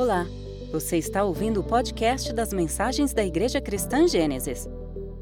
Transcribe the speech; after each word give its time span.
Olá, 0.00 0.24
você 0.72 0.96
está 0.96 1.22
ouvindo 1.24 1.60
o 1.60 1.62
podcast 1.62 2.32
das 2.32 2.54
mensagens 2.54 3.12
da 3.12 3.22
Igreja 3.22 3.60
Cristã 3.60 4.08
Gênesis. 4.08 4.66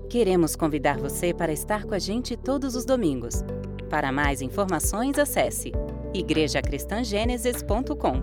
Queremos 0.08 0.54
convidar 0.54 0.99
você 0.99 1.35
para 1.35 1.53
estar 1.53 1.85
com 1.85 1.95
a 1.95 1.99
gente 1.99 2.37
todos 2.37 2.77
os 2.77 2.85
domingos. 2.85 3.43
Para 3.91 4.12
mais 4.12 4.41
informações, 4.41 5.19
acesse 5.19 5.72
igrejacristangênesis.com. 6.14 8.22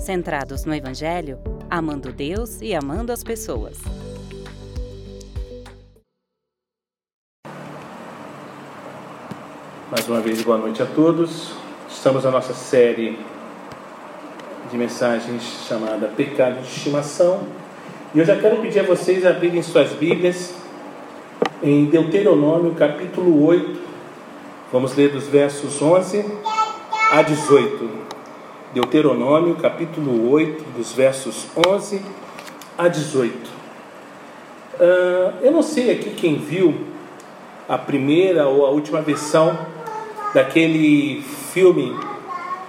Centrados 0.00 0.64
no 0.64 0.74
Evangelho, 0.74 1.38
amando 1.70 2.12
Deus 2.12 2.60
e 2.60 2.74
amando 2.74 3.12
as 3.12 3.22
pessoas. 3.22 3.78
Mais 9.88 10.08
uma 10.08 10.20
vez, 10.20 10.42
boa 10.42 10.58
noite 10.58 10.82
a 10.82 10.86
todos. 10.86 11.52
Estamos 11.88 12.24
na 12.24 12.32
nossa 12.32 12.54
série 12.54 13.16
de 14.70 14.78
mensagens 14.78 15.42
chamada 15.66 16.06
Pecado 16.06 16.60
de 16.60 16.68
Estimação. 16.68 17.40
E 18.14 18.20
eu 18.20 18.24
já 18.24 18.36
quero 18.36 18.58
pedir 18.58 18.80
a 18.80 18.82
vocês 18.84 19.26
abrirem 19.26 19.62
suas 19.62 19.90
Bíblias 19.90 20.54
em 21.60 21.86
Deuteronômio, 21.86 22.72
capítulo 22.74 23.44
8. 23.44 23.80
Vamos 24.72 24.94
ler 24.94 25.10
dos 25.10 25.26
versos 25.26 25.82
11 25.82 26.24
a 27.10 27.22
18. 27.22 27.90
Deuteronômio, 28.72 29.56
capítulo 29.56 30.30
8, 30.30 30.64
dos 30.76 30.92
versos 30.92 31.48
11 31.66 32.00
a 32.78 32.86
18. 32.86 33.34
Uh, 34.78 34.80
eu 35.42 35.50
não 35.50 35.62
sei 35.62 35.90
aqui 35.90 36.10
quem 36.10 36.36
viu 36.36 36.86
a 37.68 37.76
primeira 37.76 38.46
ou 38.46 38.64
a 38.64 38.70
última 38.70 39.00
versão 39.00 39.58
daquele 40.32 41.22
filme 41.52 41.92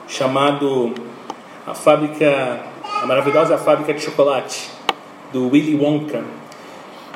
chamado 0.07 1.10
A 1.65 1.75
Fábrica, 1.75 2.59
a 2.83 3.05
Maravilhosa 3.05 3.55
Fábrica 3.55 3.93
de 3.93 4.01
Chocolate, 4.01 4.71
do 5.31 5.47
Willy 5.49 5.75
Wonka. 5.75 6.23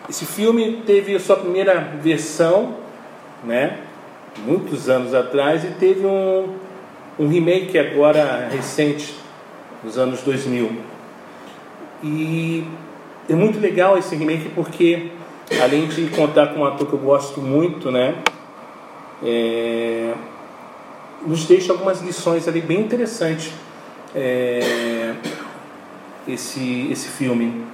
Esse 0.07 0.23
filme 0.23 0.83
teve 0.85 1.17
sua 1.17 1.37
primeira 1.37 1.79
versão, 1.99 2.75
né, 3.43 3.79
muitos 4.45 4.87
anos 4.87 5.15
atrás, 5.15 5.63
e 5.63 5.69
teve 5.79 6.05
um, 6.05 6.53
um 7.17 7.27
remake 7.27 7.75
agora 7.75 8.47
recente, 8.51 9.15
nos 9.83 9.97
anos 9.97 10.21
2000. 10.21 10.71
E 12.03 12.67
é 13.27 13.33
muito 13.33 13.59
legal 13.59 13.97
esse 13.97 14.15
remake 14.15 14.49
porque, 14.49 15.09
além 15.59 15.87
de 15.87 16.05
contar 16.11 16.53
com 16.53 16.59
um 16.59 16.65
ator 16.65 16.85
que 16.85 16.93
eu 16.93 16.99
gosto 16.99 17.41
muito, 17.41 17.89
né, 17.89 18.13
é, 19.23 20.13
nos 21.25 21.45
deixa 21.45 21.71
algumas 21.71 21.99
lições 22.01 22.47
ali 22.47 22.61
bem 22.61 22.81
interessantes 22.81 23.51
é, 24.15 25.13
esse, 26.27 26.87
esse 26.91 27.09
filme. 27.09 27.65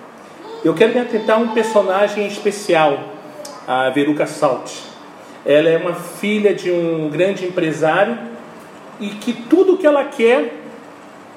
Eu 0.64 0.74
quero 0.74 0.94
me 0.94 1.00
atentar 1.00 1.38
a 1.38 1.40
um 1.40 1.50
personagem 1.50 2.28
especial, 2.28 3.00
a 3.68 3.90
Veruca 3.90 4.26
Salt. 4.26 4.72
Ela 5.46 5.70
é 5.70 5.78
uma 5.78 5.94
filha 5.94 6.54
de 6.54 6.72
um 6.72 7.10
grande 7.10 7.46
empresário 7.46 8.18
e 9.00 9.10
que 9.10 9.34
tudo 9.34 9.78
que 9.78 9.88
ela 9.88 10.06
quer, 10.06 10.54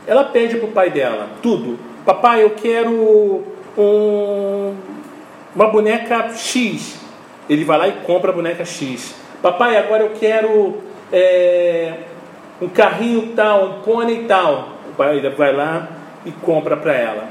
ela 0.07 0.25
pede 0.25 0.57
para 0.57 0.69
o 0.69 0.73
pai 0.73 0.91
dela. 0.91 1.31
Tudo. 1.43 1.79
Papai, 2.05 2.43
eu 2.43 2.51
quero 2.51 3.45
um, 3.79 4.75
uma 5.55 5.69
boneca 5.69 6.29
X. 6.35 7.01
Ele 7.49 7.65
vai 7.65 7.79
lá 7.79 7.89
e 7.89 7.93
compra 8.05 8.31
a 8.31 8.35
boneca 8.35 8.65
X. 8.65 9.15
Papai, 9.41 9.79
agora 9.79 10.03
eu 10.03 10.11
quero 10.11 10.83
é, 11.11 11.95
um 12.61 12.69
carrinho 12.69 13.33
tal, 13.35 13.67
um 13.67 13.81
pônei 13.81 14.25
tal. 14.25 14.74
Pai 14.97 15.21
vai 15.31 15.53
lá 15.53 15.89
e 16.25 16.33
compra 16.33 16.77
para 16.77 16.95
ela. 16.95 17.25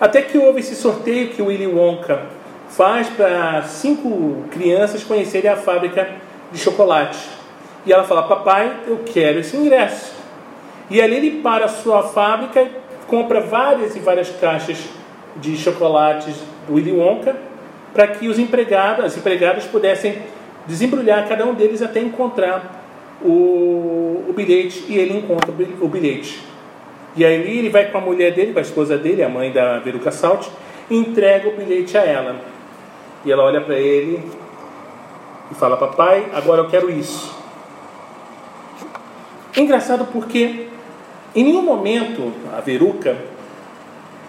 Até 0.00 0.22
que 0.22 0.38
houve 0.38 0.60
esse 0.60 0.76
sorteio 0.76 1.28
que 1.28 1.42
o 1.42 1.46
Willy 1.46 1.66
Wonka 1.66 2.22
faz 2.68 3.08
para 3.08 3.62
cinco 3.62 4.44
crianças 4.50 5.02
conhecerem 5.02 5.50
a 5.50 5.56
fábrica 5.56 6.08
de 6.52 6.58
chocolate. 6.58 7.18
E 7.84 7.92
ela 7.92 8.04
fala: 8.04 8.22
Papai, 8.22 8.72
eu 8.86 9.00
quero 9.04 9.40
esse 9.40 9.56
ingresso. 9.56 10.14
E 10.90 11.00
ali 11.00 11.16
ele 11.16 11.42
para 11.42 11.66
a 11.66 11.68
sua 11.68 12.02
fábrica 12.02 12.66
compra 13.06 13.40
várias 13.40 13.96
e 13.96 13.98
várias 13.98 14.30
caixas 14.30 14.78
de 15.36 15.56
chocolates 15.56 16.34
do 16.66 16.74
Willy 16.74 16.92
Wonka 16.92 17.36
para 17.92 18.06
que 18.08 18.28
os 18.28 18.38
empregados, 18.38 19.04
as 19.04 19.16
empregadas 19.16 19.64
pudessem 19.64 20.18
desembrulhar 20.66 21.26
cada 21.26 21.46
um 21.46 21.54
deles 21.54 21.82
até 21.82 22.00
encontrar 22.00 22.84
o, 23.22 24.24
o 24.28 24.32
bilhete 24.36 24.84
e 24.88 24.98
ele 24.98 25.18
encontra 25.18 25.50
o 25.50 25.88
bilhete. 25.88 26.40
E 27.16 27.24
aí 27.24 27.58
ele 27.58 27.70
vai 27.70 27.90
com 27.90 27.98
a 27.98 28.00
mulher 28.00 28.32
dele, 28.32 28.52
com 28.52 28.58
a 28.58 28.62
esposa 28.62 28.96
dele, 28.96 29.22
a 29.22 29.28
mãe 29.28 29.50
da 29.50 29.78
Veruca 29.78 30.10
Salt, 30.10 30.46
e 30.90 30.96
entrega 30.96 31.48
o 31.48 31.56
bilhete 31.56 31.96
a 31.96 32.02
ela. 32.02 32.36
E 33.24 33.32
ela 33.32 33.42
olha 33.42 33.60
para 33.60 33.76
ele 33.76 34.22
e 35.50 35.54
fala: 35.54 35.76
Papai, 35.76 36.26
agora 36.32 36.62
eu 36.62 36.68
quero 36.68 36.90
isso. 36.90 37.36
Engraçado 39.56 40.06
porque 40.12 40.68
em 41.34 41.44
nenhum 41.44 41.62
momento 41.62 42.32
a 42.56 42.60
Veruca 42.60 43.16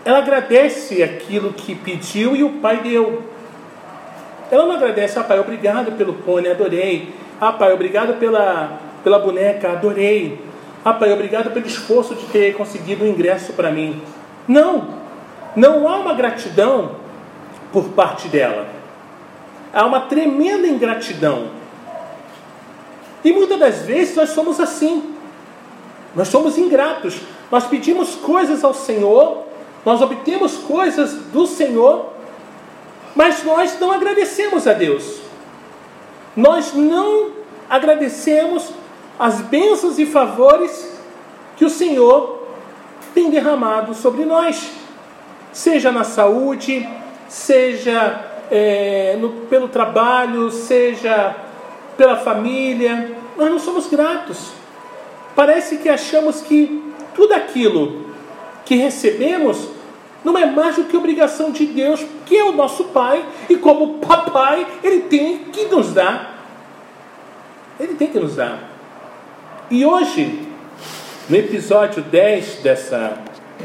ela 0.03 0.19
agradece 0.19 1.03
aquilo 1.03 1.53
que 1.53 1.75
pediu 1.75 2.35
e 2.35 2.43
o 2.43 2.53
pai 2.53 2.81
deu. 2.81 3.23
Ela 4.49 4.65
não 4.65 4.75
agradece, 4.75 5.19
ah 5.19 5.23
pai, 5.23 5.39
obrigado 5.39 5.91
pelo 5.97 6.13
pônei, 6.13 6.51
adorei. 6.51 7.13
Ah, 7.39 7.51
pai, 7.51 7.71
obrigado 7.73 8.19
pela, 8.19 8.79
pela 9.03 9.19
boneca, 9.19 9.71
adorei. 9.71 10.39
Ah, 10.83 10.93
pai, 10.93 11.11
obrigado 11.11 11.51
pelo 11.51 11.67
esforço 11.67 12.15
de 12.15 12.25
ter 12.27 12.55
conseguido 12.55 13.03
o 13.03 13.07
um 13.07 13.09
ingresso 13.11 13.53
para 13.53 13.71
mim. 13.71 14.01
Não, 14.47 14.87
não 15.55 15.87
há 15.87 15.97
uma 15.97 16.13
gratidão 16.13 16.95
por 17.71 17.89
parte 17.89 18.27
dela. 18.27 18.67
Há 19.73 19.85
uma 19.85 20.01
tremenda 20.01 20.67
ingratidão. 20.67 21.47
E 23.23 23.31
muitas 23.31 23.59
das 23.59 23.79
vezes 23.79 24.15
nós 24.15 24.29
somos 24.29 24.59
assim. 24.59 25.15
Nós 26.15 26.29
somos 26.29 26.57
ingratos. 26.57 27.19
Nós 27.51 27.65
pedimos 27.67 28.15
coisas 28.15 28.63
ao 28.63 28.73
Senhor, 28.73 29.45
nós 29.83 30.01
obtemos 30.01 30.57
coisas 30.57 31.13
do 31.33 31.47
Senhor, 31.47 32.13
mas 33.15 33.43
nós 33.43 33.79
não 33.79 33.91
agradecemos 33.91 34.67
a 34.67 34.73
Deus 34.73 35.29
nós 36.39 36.73
não 36.73 37.31
agradecemos 37.69 38.69
as 39.19 39.41
bênçãos 39.41 39.99
e 39.99 40.05
favores 40.05 40.97
que 41.57 41.65
o 41.65 41.69
Senhor 41.69 42.47
tem 43.13 43.29
derramado 43.29 43.93
sobre 43.93 44.23
nós, 44.23 44.71
seja 45.51 45.91
na 45.91 46.05
saúde, 46.05 46.87
seja 47.27 48.25
é, 48.49 49.17
no, 49.19 49.29
pelo 49.47 49.67
trabalho, 49.67 50.49
seja 50.49 51.35
pela 51.97 52.15
família. 52.15 53.11
Nós 53.35 53.51
não 53.51 53.59
somos 53.59 53.87
gratos. 53.87 54.53
Parece 55.35 55.77
que 55.77 55.89
achamos 55.89 56.41
que 56.41 56.81
tudo 57.13 57.33
aquilo 57.33 58.05
que 58.63 58.75
recebemos 58.75 59.67
não 60.23 60.37
é 60.37 60.45
mais 60.45 60.77
do 60.77 60.85
que 60.85 60.95
obrigação 60.95 61.51
de 61.51 61.65
Deus, 61.65 62.05
que 62.25 62.37
é 62.37 62.43
o 62.43 62.51
nosso 62.53 62.85
Pai, 62.85 63.25
e 63.49 63.57
como 63.57 63.99
papai, 63.99 64.65
Ele 64.83 65.01
tem 65.01 65.39
que 65.45 65.65
nos 65.65 65.93
dar. 65.93 66.45
Ele 67.79 67.95
tem 67.95 68.07
que 68.07 68.19
nos 68.19 68.35
dar. 68.35 68.68
E 69.71 69.85
hoje, 69.85 70.47
no 71.29 71.35
episódio 71.35 72.01
10 72.01 72.61
dessa 72.63 73.19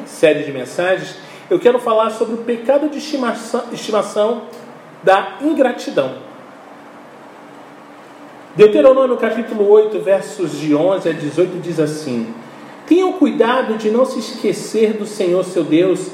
série 0.05 0.45
de 0.45 0.53
mensagens, 0.53 1.17
eu 1.49 1.59
quero 1.59 1.79
falar 1.79 2.11
sobre 2.11 2.35
o 2.35 2.39
pecado 2.39 2.91
de 2.91 2.99
estimação, 2.99 3.65
estimação 3.73 4.43
da 5.03 5.39
ingratidão. 5.41 6.17
Deuteronômio 8.55 9.17
capítulo 9.17 9.67
8, 9.67 9.99
versos 10.01 10.59
de 10.59 10.75
11 10.75 11.09
a 11.09 11.13
18 11.13 11.59
diz 11.61 11.81
assim: 11.81 12.35
Tenham 12.87 13.15
cuidado 13.15 13.79
de 13.79 13.91
não 13.91 14.05
se 14.05 14.19
esquecer 14.19 14.93
do 14.93 15.07
Senhor 15.07 15.43
seu 15.43 15.65
Deus 15.65 16.11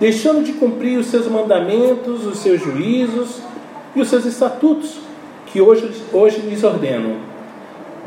deixando 0.00 0.42
de 0.42 0.54
cumprir 0.54 0.98
os 0.98 1.08
seus 1.08 1.26
mandamentos, 1.26 2.24
os 2.24 2.38
seus 2.38 2.58
juízos 2.58 3.42
e 3.94 4.00
os 4.00 4.08
seus 4.08 4.24
estatutos, 4.24 4.96
que 5.44 5.60
hoje, 5.60 5.90
hoje 6.10 6.38
lhes 6.38 6.64
ordeno. 6.64 7.35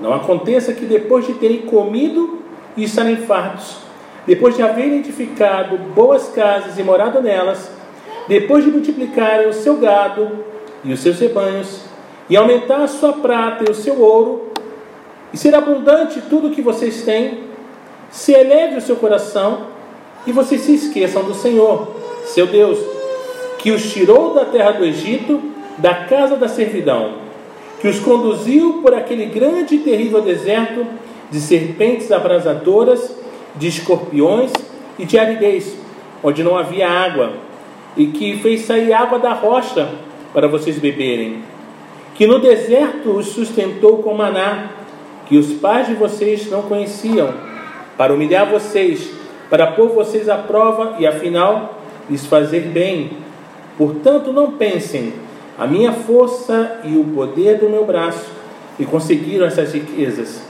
Não 0.01 0.13
aconteça 0.13 0.73
que 0.73 0.85
depois 0.85 1.25
de 1.25 1.33
terem 1.33 1.61
comido 1.61 2.39
e 2.77 2.83
estarem 2.83 3.17
fartos, 3.17 3.77
depois 4.25 4.55
de 4.55 4.61
haverem 4.61 4.99
edificado 4.99 5.77
boas 5.77 6.29
casas 6.29 6.77
e 6.77 6.83
morado 6.83 7.21
nelas, 7.21 7.71
depois 8.27 8.63
de 8.63 8.71
multiplicarem 8.71 9.47
o 9.47 9.53
seu 9.53 9.77
gado 9.77 10.45
e 10.83 10.93
os 10.93 10.99
seus 10.99 11.19
rebanhos, 11.19 11.81
e 12.29 12.37
aumentar 12.37 12.83
a 12.83 12.87
sua 12.87 13.13
prata 13.13 13.65
e 13.67 13.71
o 13.71 13.75
seu 13.75 13.99
ouro, 13.99 14.49
e 15.33 15.37
ser 15.37 15.53
abundante 15.53 16.21
tudo 16.29 16.47
o 16.47 16.51
que 16.51 16.61
vocês 16.61 17.03
têm, 17.03 17.49
se 18.09 18.33
eleve 18.33 18.77
o 18.77 18.81
seu 18.81 18.95
coração 18.95 19.67
e 20.25 20.31
vocês 20.31 20.61
se 20.61 20.73
esqueçam 20.73 21.23
do 21.23 21.33
Senhor, 21.33 21.95
seu 22.25 22.47
Deus, 22.47 22.79
que 23.57 23.71
os 23.71 23.91
tirou 23.91 24.33
da 24.33 24.45
terra 24.45 24.71
do 24.71 24.85
Egito, 24.85 25.41
da 25.77 26.05
casa 26.05 26.35
da 26.35 26.47
servidão, 26.47 27.28
que 27.79 27.87
os 27.87 27.99
conduziu 27.99 28.81
por 28.81 28.93
aquele 28.93 29.25
grande 29.25 29.75
e 29.75 29.79
terrível 29.79 30.21
deserto 30.21 30.85
de 31.31 31.39
serpentes 31.39 32.11
abrasadoras, 32.11 33.15
de 33.55 33.67
escorpiões 33.67 34.51
e 34.97 35.05
de 35.05 35.17
aridez, 35.17 35.77
onde 36.23 36.43
não 36.43 36.57
havia 36.57 36.89
água, 36.89 37.33
e 37.95 38.07
que 38.07 38.37
fez 38.39 38.61
sair 38.61 38.93
água 38.93 39.19
da 39.19 39.33
rocha 39.33 39.89
para 40.33 40.47
vocês 40.47 40.77
beberem, 40.77 41.41
que 42.15 42.27
no 42.27 42.39
deserto 42.39 43.11
os 43.11 43.27
sustentou 43.27 44.03
com 44.03 44.13
maná, 44.13 44.71
que 45.27 45.37
os 45.37 45.53
pais 45.53 45.87
de 45.87 45.93
vocês 45.93 46.49
não 46.49 46.63
conheciam, 46.63 47.33
para 47.97 48.13
humilhar 48.13 48.49
vocês, 48.49 49.09
para 49.49 49.67
pôr 49.67 49.89
vocês 49.89 50.27
à 50.27 50.37
prova 50.37 50.95
e 50.99 51.07
afinal 51.07 51.79
lhes 52.09 52.25
fazer 52.25 52.61
bem. 52.61 53.11
Portanto, 53.77 54.33
não 54.33 54.51
pensem, 54.51 55.13
a 55.59 55.67
minha 55.67 55.91
força 55.91 56.79
e 56.85 56.95
o 56.95 57.03
poder 57.03 57.57
do 57.57 57.69
meu 57.69 57.85
braço 57.85 58.31
e 58.79 58.85
conseguiram 58.85 59.45
essas 59.45 59.73
riquezas. 59.73 60.41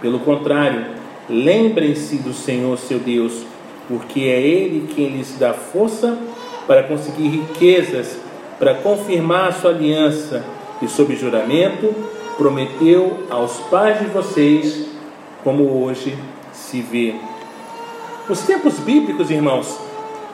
Pelo 0.00 0.18
contrário, 0.18 0.86
lembrem-se 1.30 2.16
do 2.16 2.34
Senhor 2.34 2.76
seu 2.76 2.98
Deus, 2.98 3.44
porque 3.86 4.22
é 4.22 4.42
Ele 4.42 4.92
quem 4.92 5.10
lhes 5.10 5.36
dá 5.38 5.54
força 5.54 6.18
para 6.66 6.82
conseguir 6.82 7.28
riquezas, 7.28 8.18
para 8.58 8.74
confirmar 8.74 9.50
a 9.50 9.52
sua 9.52 9.70
aliança 9.70 10.44
e, 10.82 10.88
sob 10.88 11.14
juramento, 11.14 11.94
prometeu 12.36 13.18
aos 13.30 13.58
pais 13.70 14.00
de 14.00 14.06
vocês, 14.06 14.84
como 15.44 15.84
hoje 15.84 16.18
se 16.52 16.80
vê. 16.80 17.14
Nos 18.28 18.40
tempos 18.40 18.80
bíblicos, 18.80 19.30
irmãos, 19.30 19.78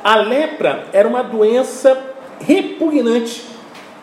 a 0.03 0.17
lepra 0.17 0.87
era 0.95 1.07
uma 1.07 1.23
doença 1.23 2.01
repugnante 2.41 3.52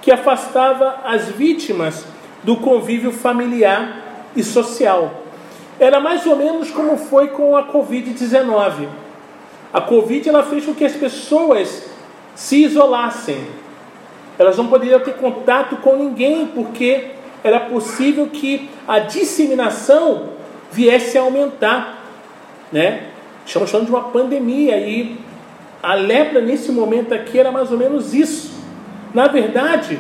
que 0.02 0.12
afastava 0.12 1.02
as 1.04 1.28
vítimas 1.30 2.06
do 2.44 2.58
convívio 2.58 3.12
familiar 3.12 4.30
e 4.36 4.44
social. 4.44 5.24
Era 5.80 6.00
mais 6.00 6.26
ou 6.26 6.36
menos 6.36 6.72
como 6.72 6.98
foi 6.98 7.30
com 7.30 7.56
a 7.56 7.72
Covid-19. 7.72 8.88
A 9.74 9.82
Covid 9.82 10.28
ela 10.28 10.44
fez 10.44 10.66
com 10.66 10.74
que 10.74 10.86
as 10.86 10.94
pessoas 10.94 11.90
se 12.36 12.64
isolassem. 12.64 13.48
Elas 14.38 14.58
não 14.58 14.68
poderiam 14.68 15.00
ter 15.00 15.16
contato 15.16 15.78
com 15.78 15.96
ninguém, 15.98 16.48
porque 16.48 17.12
era 17.44 17.60
possível 17.60 18.28
que 18.28 18.70
a 18.88 19.00
disseminação 19.00 20.30
viesse 20.72 21.18
a 21.18 21.22
aumentar. 21.22 22.04
Né? 22.72 23.08
Estamos 23.46 23.70
falando 23.70 23.88
de 23.88 23.92
uma 23.92 24.04
pandemia 24.04 24.78
e 24.78 25.18
a 25.82 25.94
lepra 25.94 26.42
nesse 26.42 26.72
momento 26.72 27.14
aqui 27.14 27.40
era 27.40 27.52
mais 27.52 27.72
ou 27.72 27.78
menos 27.78 28.14
isso. 28.14 28.49
Na 29.14 29.28
verdade, 29.28 30.00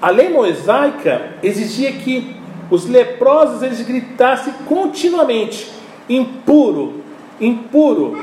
a 0.00 0.10
lei 0.10 0.28
mosaica 0.28 1.34
exigia 1.42 1.92
que 1.92 2.36
os 2.70 2.86
leprosos 2.86 3.62
eles 3.62 3.82
gritassem 3.82 4.52
continuamente: 4.66 5.70
impuro, 6.08 7.02
impuro, 7.40 8.22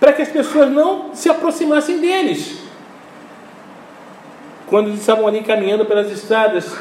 para 0.00 0.12
que 0.12 0.22
as 0.22 0.28
pessoas 0.28 0.70
não 0.70 1.14
se 1.14 1.28
aproximassem 1.28 2.00
deles. 2.00 2.58
Quando 4.66 4.88
eles 4.88 5.00
estavam 5.00 5.26
ali 5.26 5.42
caminhando 5.42 5.84
pelas 5.84 6.10
estradas, 6.10 6.76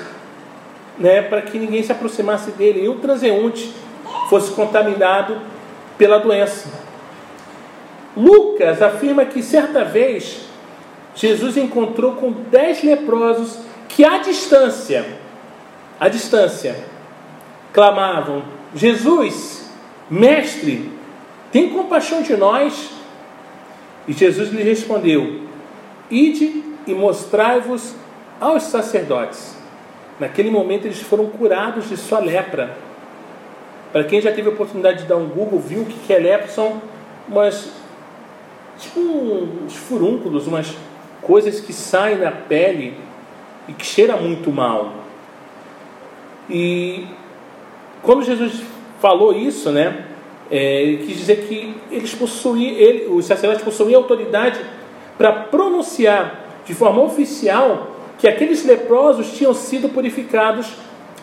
né, 0.97 1.21
para 1.21 1.41
que 1.41 1.59
ninguém 1.59 1.83
se 1.83 1.91
aproximasse 1.91 2.51
dele 2.51 2.83
e 2.83 2.89
o 2.89 2.95
transeunte 2.95 3.73
fosse 4.29 4.51
contaminado 4.51 5.39
pela 5.97 6.17
doença. 6.17 6.69
Lucas 8.15 8.81
afirma 8.81 9.25
que 9.25 9.41
certa 9.41 9.83
vez 9.83 10.52
Jesus 11.15 11.57
encontrou 11.57 12.13
com 12.13 12.31
dez 12.31 12.83
leprosos 12.83 13.59
que 13.87 14.03
à 14.03 14.17
distância, 14.17 15.05
à 15.99 16.09
distância, 16.09 16.75
clamavam: 17.71 18.43
Jesus, 18.73 19.69
mestre, 20.09 20.91
tem 21.51 21.69
compaixão 21.69 22.21
de 22.21 22.35
nós. 22.35 22.89
E 24.07 24.13
Jesus 24.13 24.49
lhe 24.49 24.63
respondeu: 24.63 25.41
Ide 26.09 26.63
e 26.87 26.93
mostrai-vos 26.93 27.95
aos 28.39 28.63
sacerdotes. 28.63 29.55
Naquele 30.19 30.49
momento 30.49 30.85
eles 30.85 31.01
foram 31.01 31.27
curados 31.27 31.89
de 31.89 31.97
sua 31.97 32.19
lepra. 32.19 32.77
Para 33.91 34.03
quem 34.03 34.19
já 34.19 34.31
teve 34.31 34.49
a 34.49 34.51
oportunidade 34.51 35.03
de 35.03 35.07
dar 35.07 35.17
um 35.17 35.27
Google, 35.27 35.59
viu 35.59 35.81
o 35.81 35.85
que 35.85 36.11
é 36.11 36.17
lepra, 36.17 36.47
são 36.47 36.81
umas 37.27 37.71
tipo 38.77 38.99
uns 38.99 39.75
furúnculos, 39.75 40.47
umas 40.47 40.75
coisas 41.23 41.59
que 41.59 41.73
saem 41.73 42.17
na 42.17 42.31
pele 42.31 42.95
e 43.67 43.73
que 43.73 43.85
cheira 43.85 44.15
muito 44.17 44.51
mal. 44.51 44.93
E 46.49 47.07
quando 48.01 48.23
Jesus 48.23 48.61
falou 48.99 49.33
isso, 49.33 49.71
né, 49.71 50.05
é, 50.51 50.81
ele 50.83 51.05
quis 51.05 51.17
dizer 51.17 51.47
que 51.47 51.75
eles 51.89 52.13
possuíam, 52.13 52.75
ele, 52.75 53.07
os 53.07 53.25
sacerdotes 53.25 53.63
possuíam 53.63 54.01
autoridade 54.01 54.59
para 55.17 55.31
pronunciar 55.31 56.43
de 56.65 56.73
forma 56.73 57.01
oficial 57.01 57.91
que 58.17 58.27
aqueles 58.27 58.65
leprosos 58.65 59.31
tinham 59.33 59.53
sido 59.53 59.89
purificados 59.89 60.73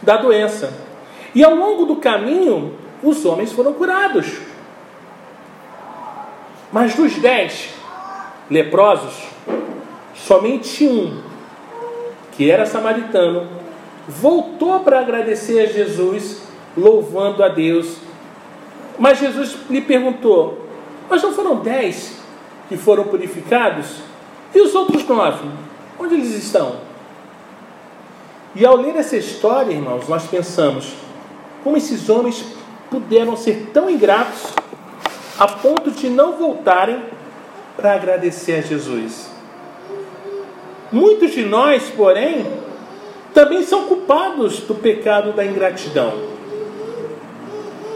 da 0.03 0.17
doença. 0.17 0.73
E 1.35 1.45
ao 1.45 1.55
longo 1.55 1.85
do 1.85 1.97
caminho, 1.97 2.75
os 3.03 3.25
homens 3.25 3.53
foram 3.53 3.73
curados. 3.73 4.39
Mas 6.73 6.95
dos 6.95 7.15
dez 7.17 7.71
leprosos, 8.51 9.15
somente 10.31 10.87
um 10.87 11.21
que 12.31 12.49
era 12.49 12.65
samaritano, 12.65 13.49
voltou 14.07 14.79
para 14.79 15.01
agradecer 15.01 15.59
a 15.59 15.67
Jesus, 15.67 16.43
louvando 16.77 17.43
a 17.43 17.49
Deus. 17.49 17.97
Mas 18.97 19.19
Jesus 19.19 19.57
lhe 19.69 19.81
perguntou: 19.81 20.67
Mas 21.09 21.21
não 21.21 21.33
foram 21.33 21.57
dez 21.57 22.17
que 22.69 22.77
foram 22.77 23.05
purificados? 23.09 23.97
E 24.55 24.61
os 24.61 24.73
outros 24.73 25.05
nove? 25.05 25.49
Onde 25.99 26.15
eles 26.15 26.31
estão? 26.31 26.77
E 28.55 28.65
ao 28.65 28.77
ler 28.77 28.95
essa 28.95 29.17
história, 29.17 29.73
irmãos, 29.73 30.07
nós 30.07 30.29
pensamos: 30.29 30.93
como 31.65 31.77
esses 31.77 32.09
homens 32.09 32.45
puderam 32.89 33.37
ser 33.37 33.71
tão 33.75 33.91
ingratos 33.91 34.45
a 35.37 35.49
ponto 35.49 35.91
de 35.91 36.09
não 36.09 36.35
voltarem 36.35 37.03
para 37.77 37.95
agradecer 37.95 38.53
a 38.53 38.61
Jesus? 38.61 39.30
Muitos 40.93 41.33
de 41.33 41.45
nós, 41.45 41.89
porém, 41.91 42.47
também 43.33 43.63
são 43.63 43.85
culpados 43.85 44.61
do 44.61 44.75
pecado 44.75 45.33
da 45.33 45.45
ingratidão. 45.45 46.13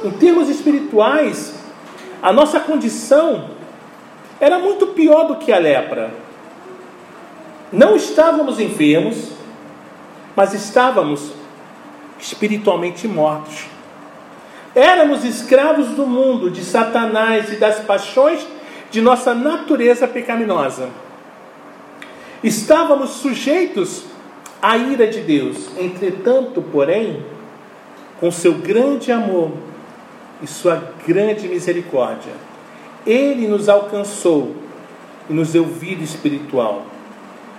Em 0.04 0.10
termos 0.10 0.48
espirituais, 0.48 1.54
a 2.22 2.32
nossa 2.32 2.60
condição 2.60 3.50
era 4.38 4.58
muito 4.58 4.88
pior 4.88 5.26
do 5.26 5.36
que 5.36 5.52
a 5.52 5.58
lepra. 5.58 6.12
Não 7.72 7.96
estávamos 7.96 8.60
enfermos, 8.60 9.32
mas 10.36 10.54
estávamos 10.54 11.32
espiritualmente 12.18 13.08
mortos. 13.08 13.66
Éramos 14.74 15.24
escravos 15.24 15.88
do 15.88 16.06
mundo, 16.06 16.50
de 16.50 16.64
Satanás 16.64 17.52
e 17.52 17.56
das 17.56 17.80
paixões 17.80 18.46
de 18.90 19.00
nossa 19.00 19.34
natureza 19.34 20.06
pecaminosa. 20.06 20.88
Estávamos 22.44 23.08
sujeitos 23.12 24.04
à 24.60 24.76
ira 24.76 25.06
de 25.06 25.20
Deus. 25.20 25.70
Entretanto, 25.78 26.60
porém, 26.60 27.24
com 28.20 28.30
seu 28.30 28.52
grande 28.52 29.10
amor 29.10 29.52
e 30.42 30.46
sua 30.46 30.92
grande 31.06 31.48
misericórdia, 31.48 32.34
ele 33.06 33.48
nos 33.48 33.66
alcançou 33.70 34.54
e 35.30 35.32
nos 35.32 35.52
deu 35.52 35.64
vida 35.64 36.04
espiritual. 36.04 36.84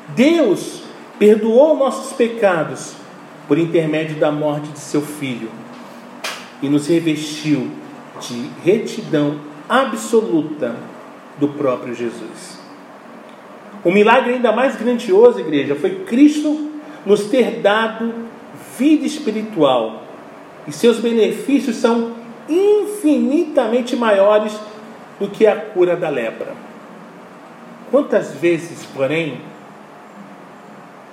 Deus 0.09 0.83
perdoou 1.17 1.75
nossos 1.75 2.13
pecados 2.13 2.93
por 3.47 3.57
intermédio 3.57 4.17
da 4.17 4.31
morte 4.31 4.67
de 4.67 4.79
seu 4.79 5.01
filho 5.01 5.49
e 6.61 6.69
nos 6.69 6.85
revestiu 6.85 7.71
de 8.21 8.51
retidão 8.63 9.39
absoluta 9.67 10.75
do 11.39 11.47
próprio 11.47 11.95
Jesus. 11.95 12.54
O 13.85 13.91
milagre 13.91 14.33
ainda 14.33 14.51
mais 14.51 14.75
grandioso, 14.75 15.39
igreja, 15.39 15.75
foi 15.75 16.03
Cristo 16.05 16.71
nos 17.05 17.25
ter 17.25 17.61
dado 17.61 18.11
vida 18.79 19.05
espiritual. 19.05 20.01
E 20.67 20.71
seus 20.71 20.99
benefícios 20.99 21.75
são 21.75 22.13
infinitamente 22.49 23.95
maiores 23.95 24.59
do 25.19 25.29
que 25.29 25.45
a 25.45 25.55
cura 25.55 25.95
da 25.95 26.09
lepra. 26.09 26.53
Quantas 27.91 28.33
vezes, 28.33 28.83
porém, 28.85 29.39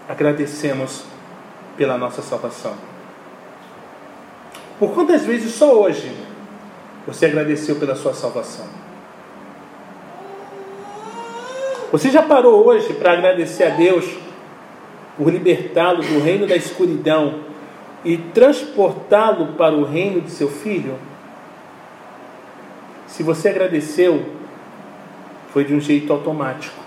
agradecemos 0.08 1.04
pela 1.76 1.98
nossa 1.98 2.22
salvação? 2.22 2.74
Por 4.78 4.94
quantas 4.94 5.26
vezes 5.26 5.52
só 5.52 5.78
hoje 5.78 6.10
você 7.06 7.26
agradeceu 7.26 7.76
pela 7.76 7.94
sua 7.94 8.14
salvação? 8.14 8.81
Você 11.92 12.08
já 12.08 12.22
parou 12.22 12.66
hoje 12.66 12.94
para 12.94 13.12
agradecer 13.12 13.64
a 13.64 13.68
Deus 13.68 14.06
por 15.18 15.30
libertá-lo 15.30 16.02
do 16.02 16.20
reino 16.20 16.46
da 16.46 16.56
escuridão 16.56 17.40
e 18.02 18.16
transportá-lo 18.16 19.48
para 19.58 19.74
o 19.74 19.84
reino 19.84 20.22
de 20.22 20.30
seu 20.30 20.48
filho? 20.48 20.94
Se 23.06 23.22
você 23.22 23.50
agradeceu, 23.50 24.24
foi 25.52 25.66
de 25.66 25.74
um 25.74 25.80
jeito 25.80 26.10
automático. 26.10 26.82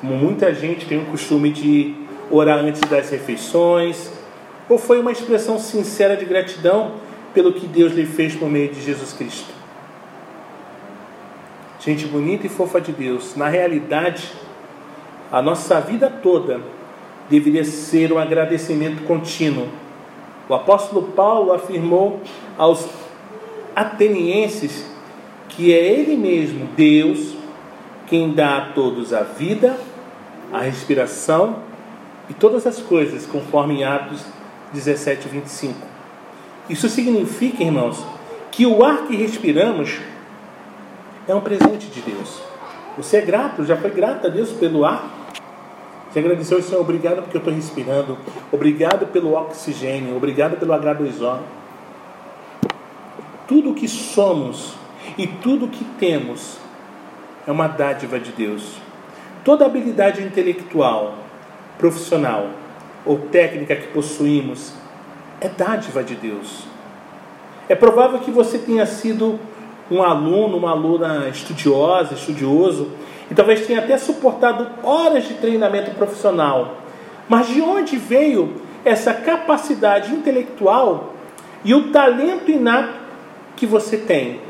Como 0.00 0.14
muita 0.14 0.54
gente 0.54 0.86
tem 0.86 0.98
o 0.98 1.06
costume 1.06 1.50
de 1.50 1.96
orar 2.30 2.60
antes 2.60 2.82
das 2.82 3.10
refeições, 3.10 4.12
ou 4.68 4.78
foi 4.78 5.00
uma 5.00 5.10
expressão 5.10 5.58
sincera 5.58 6.16
de 6.16 6.24
gratidão 6.24 6.92
pelo 7.34 7.52
que 7.52 7.66
Deus 7.66 7.92
lhe 7.92 8.06
fez 8.06 8.36
por 8.36 8.48
meio 8.48 8.72
de 8.72 8.80
Jesus 8.80 9.12
Cristo? 9.12 9.55
Gente 11.86 12.04
bonita 12.08 12.44
e 12.46 12.48
fofa 12.48 12.80
de 12.80 12.90
Deus, 12.90 13.36
na 13.36 13.46
realidade, 13.46 14.32
a 15.30 15.40
nossa 15.40 15.80
vida 15.80 16.10
toda 16.10 16.60
deveria 17.30 17.64
ser 17.64 18.12
um 18.12 18.18
agradecimento 18.18 19.04
contínuo. 19.04 19.68
O 20.48 20.54
apóstolo 20.54 21.12
Paulo 21.12 21.52
afirmou 21.52 22.20
aos 22.58 22.88
atenienses 23.76 24.84
que 25.48 25.72
é 25.72 25.76
Ele 25.76 26.16
mesmo, 26.16 26.66
Deus, 26.76 27.36
quem 28.08 28.32
dá 28.32 28.58
a 28.58 28.72
todos 28.72 29.14
a 29.14 29.22
vida, 29.22 29.78
a 30.52 30.62
respiração 30.62 31.60
e 32.28 32.34
todas 32.34 32.66
as 32.66 32.80
coisas, 32.80 33.26
conforme 33.26 33.74
em 33.74 33.84
Atos 33.84 34.24
17, 34.72 35.28
25. 35.28 35.74
Isso 36.68 36.88
significa, 36.88 37.62
irmãos, 37.62 38.04
que 38.50 38.66
o 38.66 38.84
ar 38.84 39.06
que 39.06 39.14
respiramos 39.14 40.00
é 41.28 41.34
um 41.34 41.40
presente 41.40 41.88
de 41.88 42.00
Deus. 42.00 42.40
Você 42.96 43.18
é 43.18 43.20
grato, 43.20 43.64
já 43.64 43.76
foi 43.76 43.90
grato 43.90 44.26
a 44.26 44.30
Deus 44.30 44.52
pelo 44.52 44.84
ar? 44.84 45.10
Você 46.10 46.20
agradeceu 46.20 46.62
Senhor, 46.62 46.80
obrigado 46.80 47.22
porque 47.22 47.36
eu 47.36 47.40
estou 47.40 47.52
respirando, 47.52 48.16
obrigado 48.50 49.06
pelo 49.08 49.34
oxigênio, 49.34 50.16
obrigado 50.16 50.56
pelo 50.56 50.72
H2O. 50.72 51.40
Tudo 53.46 53.74
que 53.74 53.86
somos 53.86 54.74
e 55.18 55.26
tudo 55.26 55.68
que 55.68 55.84
temos 55.98 56.58
é 57.46 57.50
uma 57.50 57.68
dádiva 57.68 58.18
de 58.18 58.32
Deus. 58.32 58.78
Toda 59.44 59.66
habilidade 59.66 60.22
intelectual, 60.22 61.14
profissional 61.78 62.48
ou 63.04 63.18
técnica 63.18 63.76
que 63.76 63.88
possuímos 63.88 64.72
é 65.40 65.48
dádiva 65.48 66.02
de 66.02 66.14
Deus. 66.14 66.64
É 67.68 67.74
provável 67.74 68.20
que 68.20 68.30
você 68.30 68.58
tenha 68.58 68.86
sido 68.86 69.38
um 69.90 70.02
aluno, 70.02 70.56
uma 70.56 70.70
aluna 70.70 71.28
estudiosa, 71.28 72.14
estudioso, 72.14 72.90
e 73.30 73.34
talvez 73.34 73.66
tenha 73.66 73.80
até 73.80 73.96
suportado 73.98 74.66
horas 74.82 75.26
de 75.26 75.34
treinamento 75.34 75.90
profissional. 75.92 76.76
Mas 77.28 77.48
de 77.48 77.60
onde 77.60 77.96
veio 77.96 78.54
essa 78.84 79.12
capacidade 79.12 80.12
intelectual 80.12 81.14
e 81.64 81.74
o 81.74 81.90
talento 81.90 82.50
inato 82.50 82.94
que 83.56 83.66
você 83.66 83.96
tem? 83.96 84.40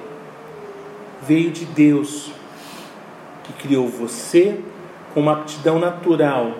Veio 1.23 1.51
de 1.51 1.65
Deus, 1.65 2.31
que 3.45 3.53
criou 3.55 3.89
você 3.89 4.61
com 5.15 5.21
uma 5.21 5.33
aptidão 5.33 5.79
natural 5.79 6.53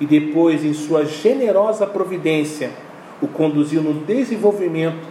e 0.00 0.06
depois, 0.06 0.64
em 0.64 0.72
sua 0.72 1.04
generosa 1.04 1.86
providência, 1.86 2.70
o 3.20 3.26
conduziu 3.26 3.82
no 3.82 3.92
desenvolvimento 3.92 5.06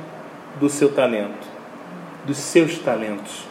do 0.60 0.70
seu 0.70 0.92
talento, 0.92 1.47
dos 2.28 2.38
seus 2.38 2.78
talentos. 2.80 3.46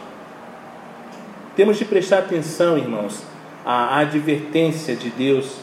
Temos 1.55 1.77
de 1.77 1.85
prestar 1.85 2.19
atenção, 2.19 2.77
irmãos, 2.77 3.23
à 3.65 3.97
advertência 3.97 4.95
de 4.95 5.09
Deus 5.09 5.57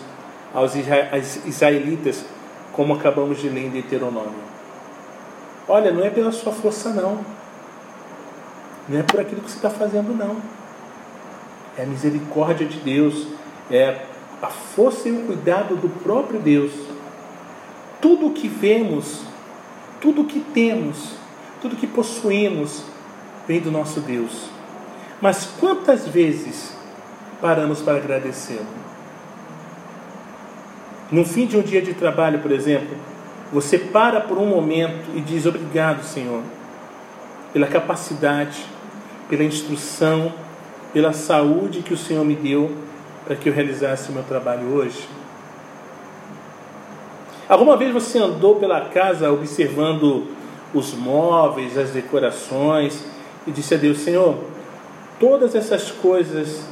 aos 0.53 0.73
israelitas, 1.47 2.25
como 2.73 2.95
acabamos 2.95 3.41
de 3.41 3.49
ler 3.49 3.67
em 3.67 3.71
Deuteronômio. 3.71 4.35
Olha, 5.67 5.93
não 5.93 6.05
é 6.05 6.11
pela 6.11 6.33
sua 6.33 6.53
força, 6.53 6.91
não. 6.91 7.25
Não 8.89 8.99
é 8.99 9.03
por 9.03 9.21
aquilo 9.21 9.41
que 9.41 9.51
você 9.51 9.57
está 9.57 9.71
fazendo, 9.71 10.15
não. 10.15 10.37
É 11.79 11.85
a 11.85 11.87
misericórdia 11.87 12.67
de 12.67 12.79
Deus, 12.81 13.29
é 13.71 14.05
a 14.43 14.49
força 14.49 15.09
e 15.09 15.13
o 15.13 15.27
cuidado 15.27 15.77
do 15.77 15.89
próprio 16.03 16.41
Deus. 16.41 16.73
Tudo 18.01 18.27
o 18.27 18.33
que 18.33 18.47
vemos, 18.47 19.23
tudo 20.01 20.23
o 20.23 20.25
que 20.27 20.41
temos, 20.41 21.15
tudo 21.61 21.75
o 21.75 21.77
que 21.77 21.87
possuímos, 21.87 22.85
vem 23.47 23.61
do 23.61 23.71
nosso 23.71 24.01
Deus. 24.01 24.49
Mas 25.21 25.49
quantas 25.59 26.07
vezes 26.07 26.75
paramos 27.41 27.81
para 27.81 27.97
agradecê-lo? 27.97 28.67
No 31.11 31.25
fim 31.25 31.47
de 31.47 31.57
um 31.57 31.63
dia 31.63 31.81
de 31.81 31.95
trabalho, 31.95 32.41
por 32.41 32.51
exemplo, 32.51 32.97
você 33.53 33.79
para 33.79 34.21
por 34.21 34.39
um 34.39 34.47
momento 34.47 35.11
e 35.15 35.21
diz 35.21 35.47
obrigado, 35.47 36.03
Senhor, 36.03 36.43
pela 37.53 37.67
capacidade, 37.67 38.65
pela 39.29 39.45
instrução, 39.45 40.33
pela 40.93 41.13
saúde 41.13 41.83
que 41.83 41.95
o 41.95 41.99
Senhor 41.99 42.25
me 42.25 42.35
deu 42.35 42.73
para 43.25 43.37
que 43.37 43.49
eu 43.49 43.53
realizasse 43.53 44.11
o 44.11 44.13
meu 44.13 44.23
trabalho 44.25 44.75
hoje. 44.75 45.09
Alguma 47.49 47.77
vez 47.77 47.93
você 47.93 48.19
andou 48.19 48.57
pela 48.57 48.81
casa 48.83 49.31
observando 49.31 50.27
os 50.73 50.95
móveis, 50.95 51.79
as 51.79 51.91
decorações 51.91 53.14
e 53.47 53.51
disse 53.51 53.75
a 53.75 53.77
Deus: 53.77 53.99
Senhor, 53.99 54.39
todas 55.19 55.55
essas 55.55 55.91
coisas 55.91 56.63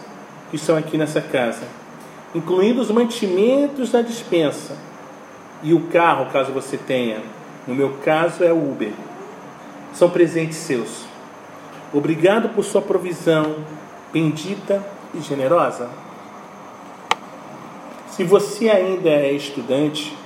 que 0.50 0.56
estão 0.56 0.76
aqui 0.76 0.98
nessa 0.98 1.20
casa, 1.20 1.64
incluindo 2.34 2.80
os 2.80 2.90
mantimentos 2.90 3.92
na 3.92 4.02
dispensa 4.02 4.76
e 5.62 5.72
o 5.72 5.88
carro, 5.88 6.30
caso 6.32 6.52
você 6.52 6.76
tenha. 6.76 7.20
No 7.66 7.74
meu 7.74 7.98
caso 8.04 8.42
é 8.42 8.52
o 8.52 8.72
Uber. 8.72 8.92
São 9.92 10.10
presentes 10.10 10.56
seus. 10.56 11.04
Obrigado 11.92 12.48
por 12.50 12.64
sua 12.64 12.82
provisão 12.82 13.56
bendita 14.12 14.84
e 15.14 15.20
generosa. 15.20 15.88
Se 18.08 18.24
você 18.24 18.68
ainda 18.68 19.08
é 19.08 19.32
estudante, 19.32 20.16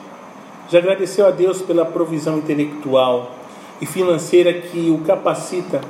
já 0.69 0.79
agradeceu 0.79 1.26
a 1.26 1.31
Deus 1.31 1.62
pela 1.62 1.85
provisão 1.85 2.38
intelectual 2.38 3.33
e 3.81 3.87
financeira 3.87 4.53
que 4.53 4.91
o 4.91 4.99
capacita 5.07 5.81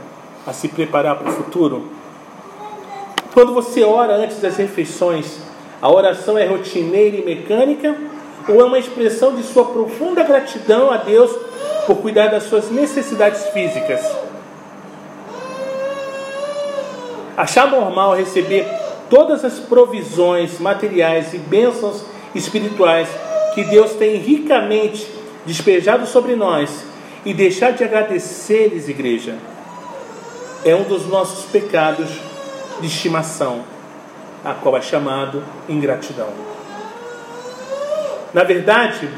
a 0.47 0.53
se 0.53 0.69
preparar 0.69 1.17
para 1.17 1.29
o 1.29 1.33
futuro? 1.33 1.87
Quando 3.35 3.53
você 3.53 3.83
ora 3.83 4.15
antes 4.15 4.41
das 4.41 4.57
refeições, 4.57 5.39
a 5.83 5.93
oração 5.93 6.39
é 6.39 6.47
rotineira 6.47 7.17
e 7.17 7.25
mecânica 7.25 7.95
ou 8.49 8.61
é 8.61 8.65
uma 8.65 8.79
expressão 8.79 9.35
de 9.35 9.43
sua 9.43 9.65
profunda 9.67 10.23
gratidão 10.23 10.91
a 10.91 10.97
Deus 10.97 11.31
por 11.87 11.97
cuidar 11.97 12.29
das 12.29 12.45
suas 12.45 12.71
necessidades 12.71 13.45
físicas? 13.49 14.01
Achar 17.37 17.71
normal 17.71 18.17
receber 18.17 18.67
todas 19.11 19.45
as 19.45 19.59
provisões 19.59 20.59
materiais 20.59 21.35
e 21.35 21.39
bênçãos 21.39 22.03
espirituais 22.35 23.09
que 23.55 23.65
Deus 23.65 23.93
tem 23.93 24.17
ricamente 24.17 25.07
despejado 25.45 26.07
sobre 26.07 26.35
nós 26.35 26.85
e 27.25 27.35
deixar 27.35 27.73
de 27.73 27.85
agradecer-lhes, 27.85 28.89
igreja, 28.89 29.35
é 30.65 30.75
um 30.75 30.85
dos 30.85 31.07
nossos 31.07 31.45
pecados 31.47 32.09
de 32.81 32.87
estimação, 32.87 33.63
a 34.45 34.55
qual 34.55 34.77
é 34.77 34.83
chamado 34.83 35.43
ingratidão. 35.69 36.29
Na 38.33 38.45
verdade, 38.45 39.09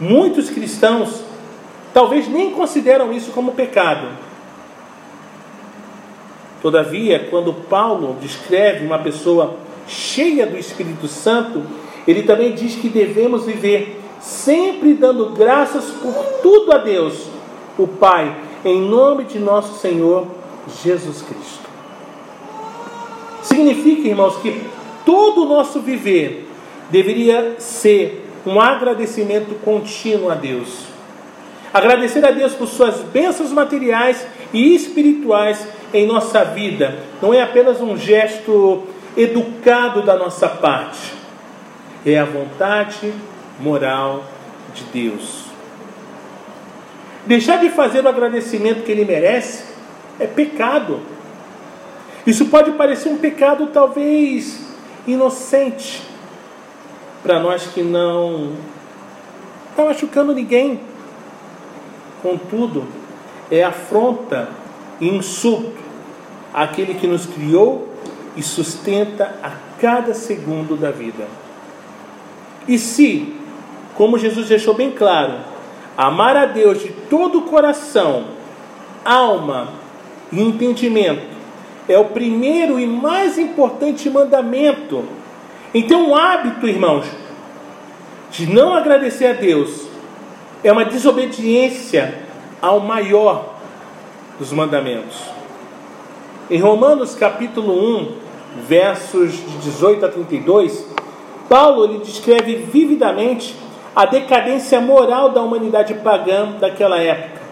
muitos 0.00 0.48
cristãos 0.50 1.22
talvez 1.92 2.28
nem 2.28 2.50
consideram 2.50 3.12
isso 3.12 3.30
como 3.32 3.52
pecado. 3.52 4.08
Todavia, 6.62 7.28
quando 7.30 7.52
Paulo 7.52 8.16
descreve 8.20 8.86
uma 8.86 8.98
pessoa 8.98 9.56
cheia 9.86 10.46
do 10.46 10.56
Espírito 10.56 11.06
Santo, 11.06 11.62
ele 12.06 12.22
também 12.22 12.54
diz 12.54 12.74
que 12.74 12.88
devemos 12.88 13.44
viver 13.44 14.00
sempre 14.20 14.94
dando 14.94 15.30
graças 15.30 15.84
por 15.90 16.14
tudo 16.42 16.72
a 16.72 16.78
Deus, 16.78 17.28
o 17.78 17.86
Pai, 17.86 18.34
em 18.64 18.80
nome 18.80 19.24
de 19.24 19.38
nosso 19.38 19.78
Senhor 19.78 20.26
Jesus 20.82 21.22
Cristo. 21.22 21.68
Significa, 23.42 24.08
irmãos, 24.08 24.36
que 24.38 24.62
todo 25.04 25.42
o 25.42 25.48
nosso 25.48 25.80
viver 25.80 26.48
deveria 26.90 27.56
ser 27.58 28.26
um 28.46 28.60
agradecimento 28.60 29.54
contínuo 29.64 30.30
a 30.30 30.34
Deus. 30.34 30.86
Agradecer 31.72 32.24
a 32.24 32.30
Deus 32.30 32.52
por 32.54 32.68
suas 32.68 33.00
bênçãos 33.00 33.50
materiais 33.50 34.26
e 34.52 34.74
espirituais 34.74 35.66
em 35.94 36.06
nossa 36.06 36.44
vida 36.44 36.98
não 37.22 37.32
é 37.32 37.40
apenas 37.40 37.80
um 37.80 37.96
gesto 37.96 38.82
educado 39.16 40.02
da 40.02 40.16
nossa 40.16 40.48
parte, 40.48 41.12
é 42.04 42.18
a 42.18 42.24
vontade 42.24 43.14
moral 43.60 44.24
de 44.74 44.82
Deus. 44.84 45.44
Deixar 47.24 47.58
de 47.58 47.70
fazer 47.70 48.04
o 48.04 48.08
agradecimento 48.08 48.82
que 48.82 48.90
ele 48.90 49.04
merece 49.04 49.73
é 50.18 50.26
pecado. 50.26 51.00
Isso 52.26 52.46
pode 52.46 52.72
parecer 52.72 53.08
um 53.08 53.18
pecado 53.18 53.66
talvez 53.68 54.64
inocente 55.06 56.02
para 57.22 57.40
nós 57.40 57.66
que 57.66 57.82
não 57.82 58.52
está 59.70 59.84
machucando 59.84 60.34
ninguém. 60.34 60.80
Contudo, 62.22 62.86
é 63.50 63.62
afronta 63.62 64.48
e 65.00 65.08
insulto 65.08 65.82
àquele 66.52 66.94
que 66.94 67.06
nos 67.06 67.26
criou 67.26 67.88
e 68.36 68.42
sustenta 68.42 69.34
a 69.42 69.50
cada 69.80 70.14
segundo 70.14 70.76
da 70.76 70.90
vida. 70.90 71.26
E 72.66 72.78
se, 72.78 73.34
como 73.94 74.18
Jesus 74.18 74.48
deixou 74.48 74.74
bem 74.74 74.90
claro, 74.90 75.34
amar 75.96 76.36
a 76.36 76.46
Deus 76.46 76.80
de 76.82 76.88
todo 77.10 77.40
o 77.40 77.42
coração, 77.42 78.24
alma 79.04 79.83
e 80.34 80.42
entendimento 80.42 81.34
é 81.88 81.98
o 81.98 82.06
primeiro 82.06 82.80
e 82.80 82.86
mais 82.86 83.38
importante 83.38 84.08
mandamento, 84.08 85.04
então 85.72 86.10
o 86.10 86.14
hábito, 86.14 86.66
irmãos, 86.66 87.06
de 88.30 88.46
não 88.46 88.74
agradecer 88.74 89.26
a 89.26 89.32
Deus 89.32 89.86
é 90.62 90.72
uma 90.72 90.84
desobediência 90.84 92.22
ao 92.60 92.80
maior 92.80 93.54
dos 94.38 94.50
mandamentos. 94.50 95.16
Em 96.50 96.58
Romanos 96.58 97.14
capítulo 97.14 97.72
1, 97.98 98.12
versos 98.66 99.32
de 99.32 99.58
18 99.58 100.06
a 100.06 100.08
32, 100.08 100.88
Paulo 101.48 101.84
ele 101.84 101.98
descreve 101.98 102.56
vividamente 102.56 103.54
a 103.94 104.06
decadência 104.06 104.80
moral 104.80 105.30
da 105.30 105.42
humanidade 105.42 105.94
pagã 105.94 106.52
daquela 106.58 106.98
época, 107.00 107.42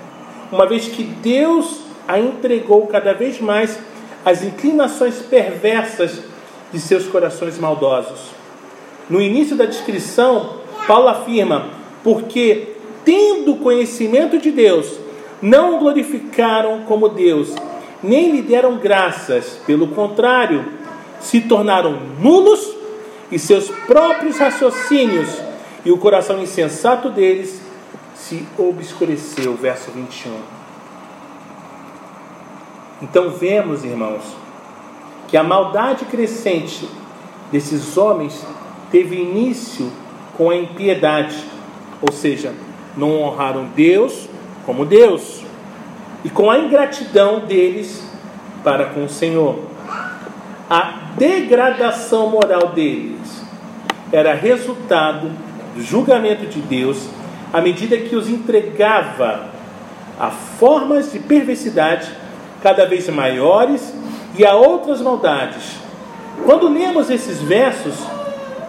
uma 0.50 0.66
vez 0.66 0.88
que 0.88 1.04
Deus 1.04 1.81
a 2.06 2.18
entregou 2.18 2.86
cada 2.86 3.12
vez 3.12 3.40
mais 3.40 3.78
às 4.24 4.42
inclinações 4.42 5.16
perversas 5.20 6.20
de 6.72 6.80
seus 6.80 7.06
corações 7.06 7.58
maldosos. 7.58 8.30
No 9.08 9.20
início 9.20 9.56
da 9.56 9.64
descrição, 9.64 10.60
Paulo 10.86 11.08
afirma: 11.08 11.66
porque, 12.02 12.68
tendo 13.04 13.56
conhecimento 13.56 14.38
de 14.38 14.50
Deus, 14.50 14.98
não 15.40 15.76
o 15.76 15.78
glorificaram 15.78 16.82
como 16.86 17.08
Deus, 17.08 17.54
nem 18.02 18.30
lhe 18.32 18.42
deram 18.42 18.78
graças, 18.78 19.60
pelo 19.66 19.88
contrário, 19.88 20.64
se 21.20 21.40
tornaram 21.40 21.98
nulos 22.20 22.74
e 23.30 23.38
seus 23.38 23.68
próprios 23.86 24.38
raciocínios 24.38 25.28
e 25.84 25.90
o 25.90 25.98
coração 25.98 26.40
insensato 26.40 27.08
deles 27.10 27.60
se 28.14 28.46
obscureceu. 28.58 29.54
Verso 29.54 29.90
21. 29.90 30.61
Então 33.02 33.30
vemos, 33.30 33.84
irmãos, 33.84 34.22
que 35.26 35.36
a 35.36 35.42
maldade 35.42 36.04
crescente 36.04 36.88
desses 37.50 37.96
homens 37.96 38.46
teve 38.92 39.16
início 39.16 39.90
com 40.36 40.50
a 40.50 40.56
impiedade, 40.56 41.36
ou 42.00 42.12
seja, 42.12 42.54
não 42.96 43.20
honraram 43.20 43.66
Deus 43.74 44.28
como 44.64 44.84
Deus, 44.86 45.42
e 46.24 46.30
com 46.30 46.48
a 46.48 46.58
ingratidão 46.58 47.40
deles 47.40 48.08
para 48.62 48.86
com 48.86 49.04
o 49.04 49.08
Senhor. 49.08 49.58
A 50.70 51.10
degradação 51.18 52.30
moral 52.30 52.68
deles 52.68 53.42
era 54.12 54.32
resultado 54.32 55.30
do 55.74 55.82
julgamento 55.82 56.46
de 56.46 56.60
Deus 56.60 57.08
à 57.52 57.60
medida 57.60 57.96
que 57.96 58.14
os 58.14 58.28
entregava 58.28 59.50
a 60.18 60.30
formas 60.30 61.10
de 61.10 61.18
perversidade 61.18 62.21
cada 62.62 62.86
vez 62.86 63.08
maiores 63.08 63.92
e 64.36 64.46
a 64.46 64.54
outras 64.54 65.00
maldades. 65.00 65.76
Quando 66.44 66.68
lemos 66.68 67.10
esses 67.10 67.40
versos, 67.42 67.94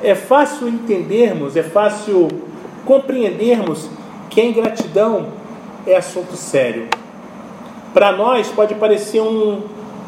é 0.02 0.14
fácil 0.14 0.68
entendermos, 0.68 1.56
é 1.56 1.64
fácil 1.64 2.28
compreendermos 2.86 3.90
que 4.30 4.42
a 4.42 4.46
ingratidão 4.46 5.28
é 5.88 5.96
assunto 5.96 6.36
sério. 6.36 6.88
Para 7.94 8.12
nós 8.12 8.50
pode 8.50 8.76
parecer 8.76 9.22
um, 9.22 9.62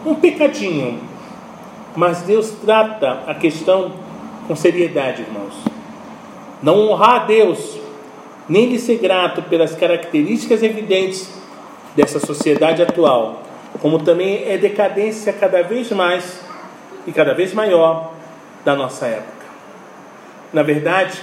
um 0.05 0.15
pecadinho, 0.15 0.99
mas 1.95 2.21
Deus 2.23 2.49
trata 2.65 3.23
a 3.27 3.33
questão 3.33 3.91
com 4.47 4.55
seriedade, 4.55 5.21
irmãos. 5.21 5.53
Não 6.61 6.89
honrar 6.89 7.21
a 7.21 7.25
Deus, 7.25 7.79
nem 8.49 8.67
lhe 8.67 8.79
ser 8.79 8.97
grato 8.97 9.41
pelas 9.43 9.75
características 9.75 10.61
evidentes 10.61 11.29
dessa 11.95 12.19
sociedade 12.19 12.81
atual, 12.81 13.44
como 13.85 13.99
também 13.99 14.45
é 14.51 14.57
decadência 14.57 15.31
cada 15.31 15.61
vez 15.61 15.91
mais 15.91 16.39
e 17.05 17.11
cada 17.11 17.35
vez 17.35 17.53
maior 17.53 18.13
da 18.65 18.75
nossa 18.75 19.05
época. 19.05 19.45
Na 20.51 20.63
verdade, 20.63 21.21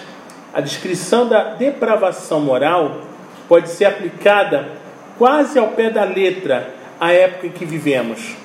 a 0.55 0.61
descrição 0.61 1.27
da 1.27 1.55
depravação 1.55 2.38
moral 2.40 3.01
pode 3.48 3.68
ser 3.68 3.87
aplicada 3.87 4.75
quase 5.18 5.59
ao 5.59 5.70
pé 5.70 5.90
da 5.90 6.05
letra 6.05 6.72
à 7.01 7.12
época 7.12 7.48
em 7.48 7.51
que 7.51 7.64
vivemos. 7.64 8.37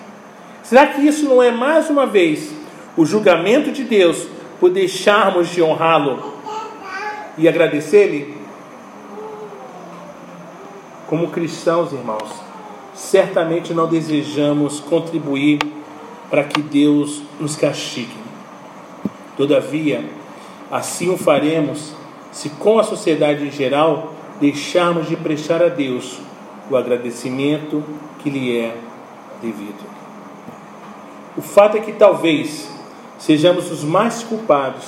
Será 0.63 0.88
que 0.88 1.01
isso 1.01 1.30
não 1.30 1.43
é 1.43 1.51
mais 1.51 1.88
uma 1.88 2.08
vez 2.08 2.51
o 2.97 3.06
julgamento 3.06 3.71
de 3.71 3.84
Deus 3.84 4.27
por 4.60 4.71
deixarmos 4.71 5.49
de 5.49 5.62
honrá-lo 5.62 6.34
e 7.38 7.47
agradecer-lhe? 7.47 8.36
Como 11.06 11.27
cristãos, 11.27 11.93
irmãos, 11.93 12.46
certamente 12.97 13.75
não 13.75 13.88
desejamos 13.88 14.79
contribuir 14.79 15.60
para 16.31 16.43
que 16.43 16.62
Deus 16.62 17.21
nos 17.39 17.55
castigue. 17.55 18.17
Todavia, 19.38 20.03
assim 20.71 21.07
o 21.10 21.15
faremos 21.17 21.93
se, 22.31 22.49
com 22.49 22.79
a 22.79 22.83
sociedade 22.83 23.45
em 23.45 23.51
geral, 23.51 24.13
deixarmos 24.41 25.07
de 25.07 25.15
prestar 25.15 25.62
a 25.62 25.67
Deus 25.67 26.19
o 26.71 26.75
agradecimento 26.75 27.83
que 28.19 28.31
lhe 28.31 28.57
é 28.57 28.75
devido. 29.41 29.86
O 31.38 31.41
fato 31.41 31.77
é 31.77 31.79
que 31.79 31.93
talvez 31.93 32.67
sejamos 33.19 33.71
os 33.71 33.83
mais 33.83 34.23
culpados 34.23 34.86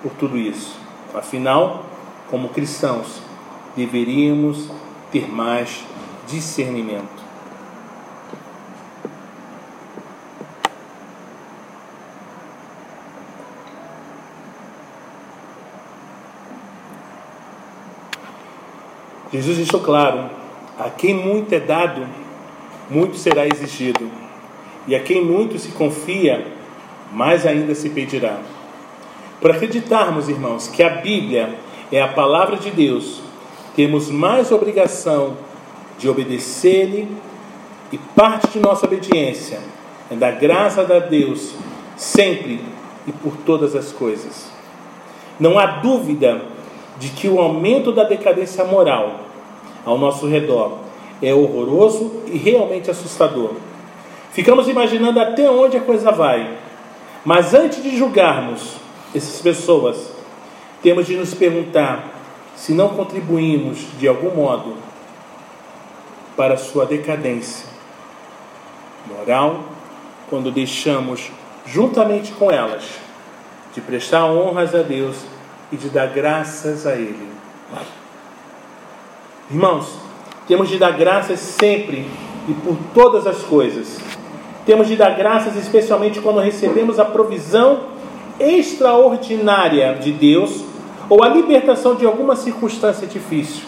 por 0.00 0.12
tudo 0.12 0.38
isso. 0.38 0.76
Afinal, 1.12 1.84
como 2.30 2.50
cristãos, 2.50 3.20
deveríamos 3.76 4.70
ter 5.10 5.28
mais 5.28 5.84
discernimento. 6.28 7.21
Jesus 19.32 19.56
deixou 19.56 19.80
claro: 19.80 20.30
a 20.78 20.90
quem 20.90 21.14
muito 21.14 21.52
é 21.54 21.60
dado, 21.60 22.06
muito 22.90 23.16
será 23.16 23.46
exigido, 23.46 24.10
e 24.86 24.94
a 24.94 25.00
quem 25.00 25.24
muito 25.24 25.58
se 25.58 25.68
confia, 25.68 26.46
mais 27.12 27.46
ainda 27.46 27.74
se 27.74 27.88
pedirá. 27.88 28.38
Por 29.40 29.50
acreditarmos, 29.50 30.28
irmãos, 30.28 30.68
que 30.68 30.82
a 30.82 30.88
Bíblia 30.88 31.58
é 31.90 32.00
a 32.00 32.08
palavra 32.08 32.56
de 32.56 32.70
Deus, 32.70 33.22
temos 33.74 34.10
mais 34.10 34.52
obrigação 34.52 35.36
de 35.98 36.08
obedecer-lhe, 36.08 37.08
e 37.90 37.98
parte 37.98 38.48
de 38.48 38.60
nossa 38.60 38.86
obediência 38.86 39.60
é 40.10 40.14
dar 40.14 40.32
graças 40.32 40.90
a 40.90 40.98
Deus 40.98 41.54
sempre 41.96 42.60
e 43.06 43.12
por 43.12 43.36
todas 43.44 43.74
as 43.74 43.92
coisas. 43.92 44.50
Não 45.38 45.58
há 45.58 45.66
dúvida 45.66 46.42
de 46.98 47.08
que 47.10 47.28
o 47.28 47.40
aumento 47.40 47.92
da 47.92 48.04
decadência 48.04 48.64
moral 48.64 49.21
ao 49.84 49.98
nosso 49.98 50.26
redor 50.26 50.78
é 51.22 51.32
horroroso 51.32 52.22
e 52.26 52.36
realmente 52.36 52.90
assustador. 52.90 53.52
Ficamos 54.32 54.68
imaginando 54.68 55.20
até 55.20 55.48
onde 55.48 55.76
a 55.76 55.80
coisa 55.80 56.10
vai. 56.10 56.58
Mas 57.24 57.54
antes 57.54 57.82
de 57.82 57.96
julgarmos 57.96 58.76
essas 59.14 59.40
pessoas, 59.40 60.12
temos 60.82 61.06
de 61.06 61.16
nos 61.16 61.32
perguntar 61.32 62.08
se 62.56 62.72
não 62.72 62.88
contribuímos 62.88 63.78
de 63.98 64.08
algum 64.08 64.34
modo 64.34 64.76
para 66.36 66.56
sua 66.56 66.84
decadência 66.84 67.66
moral 69.06 69.60
quando 70.28 70.50
deixamos, 70.50 71.30
juntamente 71.66 72.32
com 72.32 72.50
elas, 72.50 72.84
de 73.74 73.80
prestar 73.80 74.24
honras 74.26 74.74
a 74.74 74.82
Deus 74.82 75.16
e 75.70 75.76
de 75.76 75.88
dar 75.88 76.06
graças 76.08 76.86
a 76.86 76.94
Ele. 76.94 77.28
Irmãos, 79.50 79.86
temos 80.46 80.68
de 80.68 80.78
dar 80.78 80.92
graças 80.92 81.40
sempre 81.40 82.06
e 82.48 82.52
por 82.54 82.76
todas 82.94 83.26
as 83.26 83.42
coisas. 83.42 83.98
Temos 84.64 84.86
de 84.88 84.96
dar 84.96 85.16
graças 85.16 85.56
especialmente 85.56 86.20
quando 86.20 86.40
recebemos 86.40 86.98
a 86.98 87.04
provisão 87.04 87.92
extraordinária 88.38 89.94
de 89.94 90.12
Deus 90.12 90.64
ou 91.08 91.22
a 91.22 91.28
libertação 91.28 91.94
de 91.94 92.06
alguma 92.06 92.36
circunstância 92.36 93.06
difícil. 93.06 93.64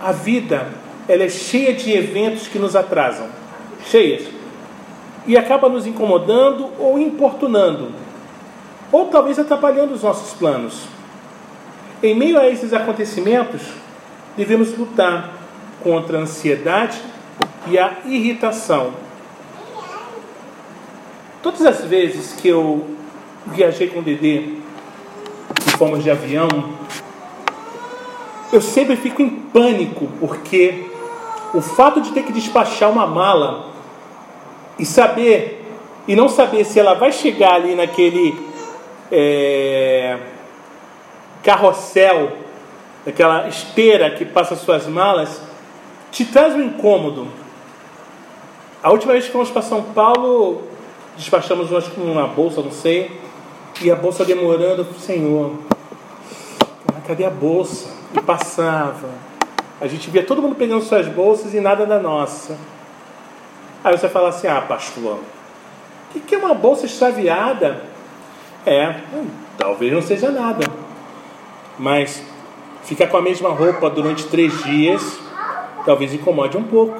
A 0.00 0.12
vida, 0.12 0.68
ela 1.08 1.24
é 1.24 1.28
cheia 1.28 1.72
de 1.72 1.92
eventos 1.92 2.46
que 2.46 2.58
nos 2.58 2.76
atrasam, 2.76 3.26
cheias, 3.86 4.24
e 5.26 5.36
acaba 5.36 5.68
nos 5.68 5.86
incomodando 5.86 6.68
ou 6.78 6.98
importunando, 6.98 7.88
ou 8.92 9.06
talvez 9.06 9.38
atrapalhando 9.38 9.94
os 9.94 10.02
nossos 10.02 10.34
planos. 10.34 10.82
Em 12.02 12.14
meio 12.14 12.38
a 12.38 12.46
esses 12.46 12.74
acontecimentos, 12.74 13.62
devemos 14.36 14.76
lutar 14.76 15.32
contra 15.82 16.18
a 16.18 16.22
ansiedade 16.22 17.00
e 17.66 17.78
a 17.78 17.98
irritação. 18.04 18.92
Todas 21.42 21.64
as 21.66 21.84
vezes 21.84 22.32
que 22.32 22.48
eu 22.48 22.86
viajei 23.46 23.88
com 23.88 23.98
o 23.98 24.02
Dedê 24.02 24.54
e 25.66 25.70
fomos 25.76 26.02
de 26.02 26.10
avião, 26.10 26.48
eu 28.52 28.60
sempre 28.60 28.96
fico 28.96 29.20
em 29.20 29.28
pânico, 29.28 30.08
porque 30.18 30.86
o 31.52 31.60
fato 31.60 32.00
de 32.00 32.12
ter 32.12 32.22
que 32.22 32.32
despachar 32.32 32.90
uma 32.90 33.06
mala 33.06 33.72
e 34.78 34.84
saber, 34.84 35.64
e 36.08 36.16
não 36.16 36.28
saber 36.28 36.64
se 36.64 36.80
ela 36.80 36.94
vai 36.94 37.12
chegar 37.12 37.54
ali 37.54 37.74
naquele 37.74 38.38
é, 39.10 40.18
carrossel, 41.42 42.43
naquela 43.04 43.48
esteira 43.48 44.10
que 44.10 44.24
passa 44.24 44.56
suas 44.56 44.86
malas, 44.86 45.40
te 46.10 46.24
traz 46.24 46.54
um 46.54 46.62
incômodo. 46.62 47.28
A 48.82 48.90
última 48.90 49.12
vez 49.12 49.26
que 49.26 49.32
fomos 49.32 49.50
para 49.50 49.62
São 49.62 49.82
Paulo, 49.82 50.62
despachamos 51.16 51.72
acho 51.72 51.90
com 51.92 52.02
uma 52.02 52.26
bolsa, 52.26 52.60
não 52.60 52.70
sei, 52.70 53.20
e 53.80 53.90
a 53.90 53.96
bolsa 53.96 54.24
demorando, 54.24 54.86
Senhor, 54.98 55.52
cadê 57.06 57.24
a 57.24 57.30
bolsa? 57.30 57.88
E 58.14 58.20
passava. 58.20 59.08
A 59.80 59.86
gente 59.86 60.08
via 60.10 60.22
todo 60.22 60.40
mundo 60.40 60.54
pegando 60.54 60.82
suas 60.84 61.06
bolsas 61.08 61.52
e 61.52 61.60
nada 61.60 61.84
da 61.84 61.98
nossa. 61.98 62.56
Aí 63.82 63.96
você 63.96 64.08
fala 64.08 64.28
assim: 64.28 64.46
Ah, 64.46 64.60
pastor, 64.60 65.18
o 66.14 66.20
que 66.20 66.34
é 66.34 66.38
uma 66.38 66.54
bolsa 66.54 66.86
extraviada? 66.86 67.82
É, 68.64 69.00
talvez 69.58 69.92
não 69.92 70.00
seja 70.00 70.30
nada, 70.30 70.64
mas 71.78 72.22
ficar 72.84 73.08
com 73.08 73.16
a 73.16 73.22
mesma 73.22 73.48
roupa 73.50 73.90
durante 73.90 74.26
três 74.26 74.62
dias 74.62 75.24
talvez 75.84 76.12
incomode 76.14 76.56
um 76.56 76.62
pouco. 76.62 76.98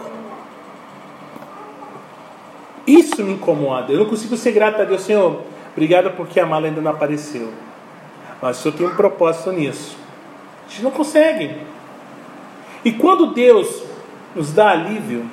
Isso 2.87 3.23
me 3.25 3.33
incomoda. 3.33 3.93
Eu 3.93 4.01
não 4.01 4.07
consigo 4.07 4.37
ser 4.37 4.53
grato 4.53 4.83
a 4.83 4.85
Deus, 4.85 5.03
Senhor. 5.03 5.41
Obrigado 5.73 6.11
porque 6.17 6.39
a 6.39 6.47
mala 6.47 6.67
ainda 6.67 6.81
não 6.81 6.91
apareceu. 6.91 7.51
Mas 8.43 8.59
o 8.59 8.63
Senhor 8.63 8.77
tem 8.77 8.87
um 8.87 8.95
propósito 8.95 9.53
nisso. 9.53 9.97
A 10.67 10.71
gente 10.71 10.83
não 10.83 10.91
consegue. 10.91 11.57
E 12.85 12.93
quando 12.93 13.33
Deus 13.33 13.83
nos 14.37 14.53
dá 14.53 14.71
alívio, 14.71 15.25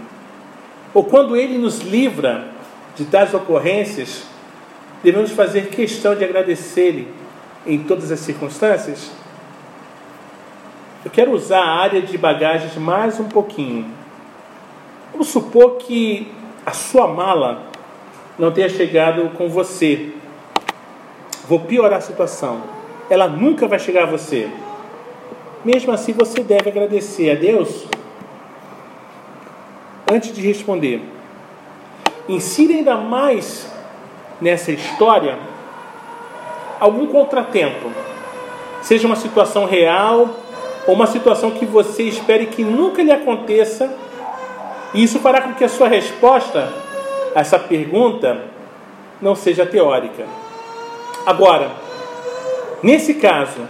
ou 0.93 1.03
quando 1.03 1.35
Ele 1.35 1.57
nos 1.57 1.79
livra 1.79 2.47
de 2.95 3.03
tais 3.05 3.33
ocorrências, 3.33 4.23
devemos 5.03 5.31
fazer 5.31 5.67
questão 5.67 6.15
de 6.15 6.23
agradecer-lhe 6.23 7.07
em 7.65 7.79
todas 7.79 8.11
as 8.11 8.19
circunstâncias? 8.21 9.11
Eu 11.03 11.09
quero 11.09 11.31
usar 11.31 11.61
a 11.61 11.79
área 11.79 11.99
de 11.99 12.15
bagagens 12.15 12.75
mais 12.75 13.19
um 13.19 13.27
pouquinho. 13.27 13.87
Vamos 15.11 15.29
supor 15.29 15.77
que 15.77 16.31
a 16.63 16.73
sua 16.73 17.07
mala 17.07 17.63
não 18.37 18.51
tenha 18.51 18.69
chegado 18.69 19.31
com 19.35 19.49
você. 19.49 20.11
Vou 21.47 21.61
piorar 21.61 21.97
a 21.97 22.01
situação. 22.01 22.61
Ela 23.09 23.27
nunca 23.27 23.67
vai 23.67 23.79
chegar 23.79 24.03
a 24.03 24.05
você. 24.05 24.47
Mesmo 25.65 25.91
assim, 25.91 26.13
você 26.13 26.43
deve 26.43 26.69
agradecer 26.69 27.31
a 27.31 27.35
Deus 27.35 27.87
antes 30.07 30.31
de 30.31 30.41
responder. 30.41 31.01
Insira 32.29 32.73
ainda 32.73 32.95
mais 32.95 33.67
nessa 34.39 34.71
história 34.71 35.39
algum 36.79 37.07
contratempo, 37.07 37.91
seja 38.81 39.07
uma 39.07 39.15
situação 39.15 39.65
real 39.65 40.40
ou 40.87 40.95
uma 40.95 41.07
situação 41.07 41.51
que 41.51 41.65
você 41.65 42.03
espere 42.03 42.47
que 42.47 42.63
nunca 42.63 43.03
lhe 43.03 43.11
aconteça, 43.11 43.93
e 44.93 45.03
isso 45.03 45.19
fará 45.19 45.41
com 45.41 45.53
que 45.53 45.63
a 45.63 45.69
sua 45.69 45.87
resposta 45.87 46.71
a 47.35 47.39
essa 47.39 47.57
pergunta 47.57 48.45
não 49.21 49.35
seja 49.35 49.65
teórica. 49.65 50.25
Agora, 51.25 51.71
nesse 52.81 53.13
caso, 53.13 53.61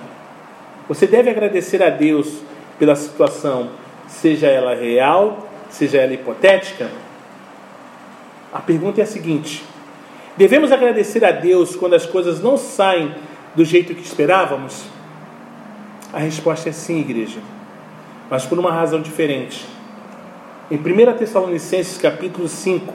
você 0.87 1.05
deve 1.05 1.29
agradecer 1.29 1.83
a 1.83 1.89
Deus 1.89 2.41
pela 2.79 2.95
situação, 2.95 3.69
seja 4.07 4.47
ela 4.47 4.73
real, 4.73 5.47
seja 5.69 5.99
ela 5.99 6.13
hipotética. 6.13 6.89
A 8.51 8.59
pergunta 8.59 9.01
é 9.01 9.03
a 9.03 9.07
seguinte: 9.07 9.63
devemos 10.35 10.71
agradecer 10.71 11.23
a 11.23 11.31
Deus 11.31 11.75
quando 11.75 11.93
as 11.93 12.05
coisas 12.05 12.41
não 12.41 12.57
saem 12.57 13.13
do 13.53 13.65
jeito 13.65 13.93
que 13.93 14.01
esperávamos? 14.01 14.85
A 16.13 16.19
resposta 16.19 16.67
é 16.67 16.71
sim, 16.73 16.99
igreja, 16.99 17.39
mas 18.29 18.45
por 18.45 18.59
uma 18.59 18.71
razão 18.71 19.01
diferente. 19.01 19.65
Em 20.69 20.75
1 20.75 21.17
Tessalonicenses 21.17 21.97
capítulo 21.97 22.49
5, 22.49 22.93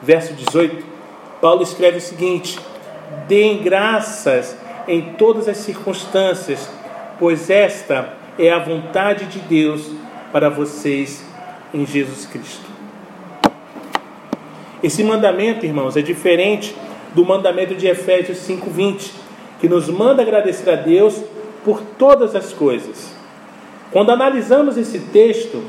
verso 0.00 0.32
18, 0.32 0.82
Paulo 1.42 1.62
escreve 1.62 1.98
o 1.98 2.00
seguinte: 2.00 2.58
Deem 3.28 3.62
graças 3.62 4.56
em 4.88 5.12
todas 5.12 5.46
as 5.46 5.58
circunstâncias, 5.58 6.70
pois 7.18 7.50
esta 7.50 8.14
é 8.38 8.50
a 8.50 8.58
vontade 8.58 9.26
de 9.26 9.40
Deus 9.40 9.90
para 10.32 10.48
vocês 10.48 11.22
em 11.72 11.84
Jesus 11.84 12.24
Cristo. 12.24 12.64
Esse 14.82 15.04
mandamento, 15.04 15.66
irmãos, 15.66 15.98
é 15.98 16.02
diferente 16.02 16.74
do 17.14 17.26
mandamento 17.26 17.74
de 17.74 17.86
Efésios 17.86 18.38
5:20, 18.38 19.12
que 19.60 19.68
nos 19.68 19.88
manda 19.90 20.22
agradecer 20.22 20.70
a 20.70 20.76
Deus 20.76 21.22
por 21.64 21.80
todas 21.98 22.36
as 22.36 22.52
coisas. 22.52 23.14
Quando 23.90 24.10
analisamos 24.10 24.76
esse 24.76 24.98
texto, 24.98 25.62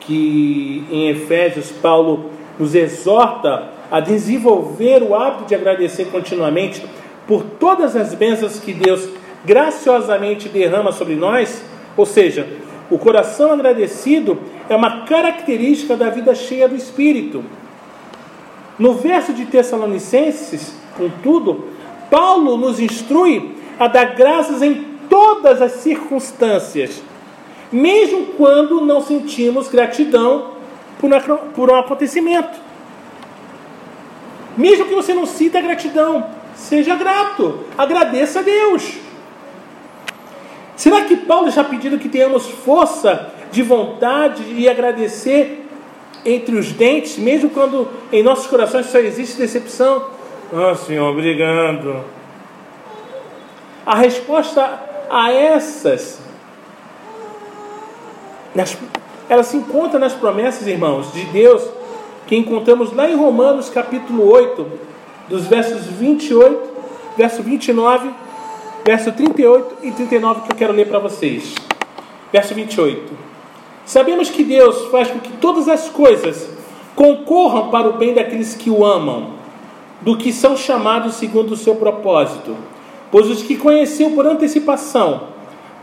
que 0.00 0.84
em 0.90 1.10
Efésios 1.10 1.70
Paulo 1.70 2.30
nos 2.58 2.74
exorta 2.74 3.70
a 3.90 4.00
desenvolver 4.00 5.02
o 5.02 5.14
hábito 5.14 5.44
de 5.44 5.54
agradecer 5.54 6.06
continuamente 6.06 6.84
por 7.26 7.42
todas 7.42 7.94
as 7.94 8.14
bênçãos 8.14 8.58
que 8.58 8.72
Deus 8.72 9.08
graciosamente 9.44 10.48
derrama 10.48 10.92
sobre 10.92 11.14
nós, 11.14 11.62
ou 11.96 12.06
seja, 12.06 12.48
o 12.90 12.98
coração 12.98 13.52
agradecido 13.52 14.38
é 14.68 14.74
uma 14.74 15.04
característica 15.04 15.96
da 15.96 16.08
vida 16.08 16.34
cheia 16.34 16.68
do 16.68 16.74
Espírito. 16.74 17.44
No 18.78 18.94
verso 18.94 19.32
de 19.32 19.44
Tessalonicenses, 19.44 20.74
contudo, 20.96 21.64
Paulo 22.10 22.56
nos 22.56 22.80
instrui 22.80 23.56
a 23.78 23.88
dar 23.88 24.14
graças 24.14 24.62
em 24.62 24.87
todas 25.08 25.60
as 25.62 25.72
circunstâncias, 25.72 27.02
mesmo 27.70 28.26
quando 28.36 28.80
não 28.80 29.00
sentimos 29.00 29.68
gratidão 29.68 30.52
por 31.54 31.70
um 31.70 31.74
acontecimento. 31.76 32.58
Mesmo 34.56 34.86
que 34.86 34.94
você 34.94 35.14
não 35.14 35.26
sinta 35.26 35.60
gratidão, 35.60 36.26
seja 36.54 36.96
grato, 36.96 37.60
agradeça 37.76 38.40
a 38.40 38.42
Deus. 38.42 38.98
Será 40.76 41.02
que 41.02 41.16
Paulo 41.16 41.48
está 41.48 41.62
pedindo 41.62 41.98
que 41.98 42.08
tenhamos 42.08 42.46
força 42.46 43.32
de 43.50 43.62
vontade 43.62 44.42
e 44.56 44.68
agradecer 44.68 45.66
entre 46.24 46.56
os 46.56 46.72
dentes, 46.72 47.18
mesmo 47.18 47.50
quando 47.50 47.88
em 48.12 48.22
nossos 48.22 48.46
corações 48.46 48.86
só 48.86 48.98
existe 48.98 49.36
decepção? 49.36 50.06
Ah, 50.52 50.70
oh, 50.72 50.74
Senhor, 50.74 51.08
obrigado. 51.10 52.04
A 53.84 53.96
resposta 53.96 54.87
a 55.10 55.32
essas, 55.32 56.20
nas, 58.54 58.76
ela 59.28 59.42
se 59.42 59.56
encontra 59.56 59.98
nas 59.98 60.14
promessas, 60.14 60.66
irmãos, 60.66 61.12
de 61.12 61.24
Deus, 61.26 61.62
que 62.26 62.36
encontramos 62.36 62.92
lá 62.92 63.08
em 63.08 63.16
Romanos 63.16 63.68
capítulo 63.70 64.30
8, 64.30 64.66
dos 65.28 65.46
versos 65.46 65.86
28, 65.86 66.68
verso 67.16 67.42
29 67.42 68.10
verso 68.88 69.12
38 69.12 69.76
e 69.82 69.90
39 69.90 70.40
que 70.40 70.52
eu 70.52 70.56
quero 70.56 70.72
ler 70.72 70.88
para 70.88 70.98
vocês. 70.98 71.54
Verso 72.32 72.54
28. 72.54 73.12
Sabemos 73.84 74.30
que 74.30 74.42
Deus 74.42 74.86
faz 74.86 75.10
com 75.10 75.18
que 75.18 75.32
todas 75.32 75.68
as 75.68 75.90
coisas 75.90 76.48
concorram 76.96 77.68
para 77.68 77.86
o 77.86 77.98
bem 77.98 78.14
daqueles 78.14 78.54
que 78.54 78.70
o 78.70 78.86
amam, 78.86 79.32
do 80.00 80.16
que 80.16 80.32
são 80.32 80.56
chamados 80.56 81.16
segundo 81.16 81.52
o 81.52 81.56
seu 81.56 81.76
propósito. 81.76 82.56
Pois 83.10 83.28
os 83.28 83.42
que 83.42 83.56
conheceu 83.56 84.10
por 84.10 84.26
antecipação, 84.26 85.28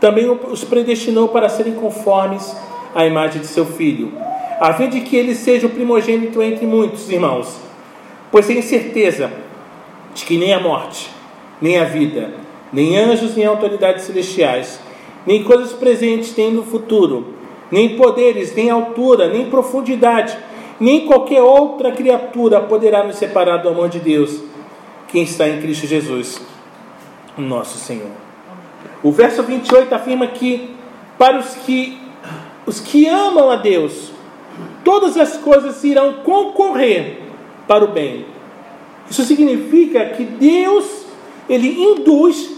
também 0.00 0.28
os 0.28 0.64
predestinou 0.64 1.28
para 1.28 1.48
serem 1.48 1.74
conformes 1.74 2.54
à 2.94 3.06
imagem 3.06 3.40
de 3.40 3.46
seu 3.46 3.64
filho, 3.64 4.12
a 4.60 4.72
fim 4.74 4.88
de 4.88 5.00
que 5.00 5.16
ele 5.16 5.34
seja 5.34 5.66
o 5.66 5.70
primogênito 5.70 6.42
entre 6.42 6.66
muitos 6.66 7.10
irmãos. 7.10 7.56
Pois 8.30 8.46
tenho 8.46 8.62
certeza 8.62 9.30
de 10.14 10.24
que 10.24 10.38
nem 10.38 10.52
a 10.52 10.60
morte, 10.60 11.10
nem 11.60 11.78
a 11.78 11.84
vida, 11.84 12.34
nem 12.72 12.96
anjos, 12.96 13.34
nem 13.34 13.46
autoridades 13.46 14.04
celestiais, 14.04 14.80
nem 15.26 15.42
coisas 15.42 15.72
presentes, 15.72 16.34
nem 16.36 16.52
no 16.52 16.62
futuro, 16.62 17.34
nem 17.70 17.96
poderes, 17.96 18.54
nem 18.54 18.70
altura, 18.70 19.28
nem 19.28 19.50
profundidade, 19.50 20.36
nem 20.78 21.06
qualquer 21.06 21.42
outra 21.42 21.92
criatura 21.92 22.60
poderá 22.60 23.02
nos 23.02 23.16
separar 23.16 23.58
do 23.58 23.68
amor 23.68 23.88
de 23.88 23.98
Deus, 23.98 24.40
quem 25.08 25.22
está 25.22 25.48
em 25.48 25.60
Cristo 25.60 25.86
Jesus, 25.86 26.40
nosso 27.42 27.78
Senhor. 27.78 28.10
O 29.02 29.12
verso 29.12 29.42
28 29.42 29.94
afirma 29.94 30.26
que 30.28 30.74
para 31.18 31.38
os 31.38 31.54
que 31.54 31.98
os 32.66 32.80
que 32.80 33.06
amam 33.06 33.50
a 33.50 33.56
Deus, 33.56 34.10
todas 34.82 35.16
as 35.16 35.36
coisas 35.36 35.82
irão 35.84 36.14
concorrer 36.24 37.20
para 37.68 37.84
o 37.84 37.88
bem. 37.88 38.26
Isso 39.08 39.22
significa 39.22 40.04
que 40.06 40.24
Deus, 40.24 41.06
ele 41.48 41.80
induz 41.80 42.56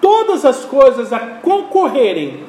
todas 0.00 0.44
as 0.44 0.64
coisas 0.64 1.12
a 1.12 1.18
concorrerem 1.18 2.40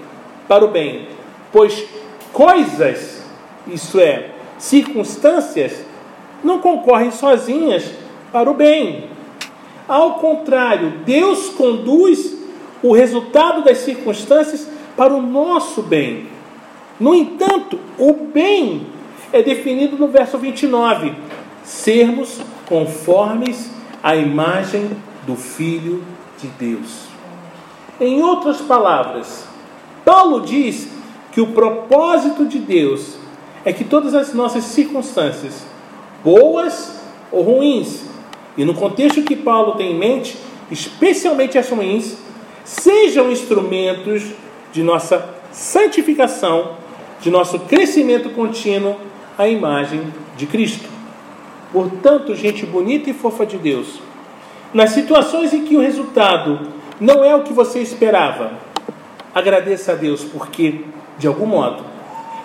para 0.47 0.63
o 0.63 0.69
bem, 0.69 1.07
pois 1.51 1.85
coisas, 2.31 3.23
isso 3.67 3.99
é, 3.99 4.31
circunstâncias, 4.57 5.83
não 6.43 6.59
concorrem 6.59 7.11
sozinhas 7.11 7.91
para 8.31 8.49
o 8.49 8.53
bem. 8.53 9.09
Ao 9.87 10.15
contrário, 10.15 10.99
Deus 11.05 11.49
conduz 11.49 12.35
o 12.81 12.93
resultado 12.93 13.63
das 13.63 13.79
circunstâncias 13.79 14.67
para 14.97 15.13
o 15.13 15.21
nosso 15.21 15.81
bem. 15.81 16.27
No 16.99 17.13
entanto, 17.13 17.79
o 17.97 18.13
bem 18.13 18.87
é 19.31 19.43
definido 19.43 19.97
no 19.97 20.07
verso 20.07 20.37
29: 20.37 21.13
sermos 21.63 22.39
conformes 22.67 23.69
à 24.01 24.15
imagem 24.15 24.89
do 25.25 25.35
Filho 25.35 26.03
de 26.39 26.47
Deus. 26.47 27.05
Em 27.99 28.21
outras 28.21 28.61
palavras, 28.61 29.45
Paulo 30.03 30.41
diz 30.41 30.89
que 31.31 31.41
o 31.41 31.47
propósito 31.47 32.45
de 32.45 32.59
Deus 32.59 33.17
é 33.63 33.73
que 33.73 33.83
todas 33.83 34.13
as 34.13 34.33
nossas 34.33 34.63
circunstâncias, 34.65 35.65
boas 36.23 36.99
ou 37.31 37.41
ruins, 37.41 38.03
e 38.57 38.63
no 38.63 38.73
contexto 38.73 39.21
que 39.21 39.35
Paulo 39.35 39.73
tem 39.73 39.91
em 39.91 39.97
mente, 39.97 40.37
especialmente 40.71 41.57
as 41.57 41.69
ruins, 41.69 42.17
sejam 42.63 43.31
instrumentos 43.31 44.23
de 44.71 44.81
nossa 44.81 45.29
santificação, 45.51 46.71
de 47.21 47.29
nosso 47.29 47.59
crescimento 47.59 48.29
contínuo 48.29 48.95
à 49.37 49.47
imagem 49.47 50.01
de 50.37 50.45
Cristo. 50.45 50.89
Portanto, 51.71 52.35
gente 52.35 52.65
bonita 52.65 53.09
e 53.09 53.13
fofa 53.13 53.45
de 53.45 53.57
Deus, 53.57 53.99
nas 54.73 54.91
situações 54.91 55.53
em 55.53 55.63
que 55.63 55.75
o 55.75 55.81
resultado 55.81 56.67
não 56.99 57.23
é 57.23 57.35
o 57.35 57.43
que 57.43 57.53
você 57.53 57.79
esperava, 57.79 58.53
agradeça 59.33 59.91
a 59.91 59.95
Deus, 59.95 60.23
porque, 60.23 60.81
de 61.17 61.27
algum 61.27 61.45
modo, 61.45 61.83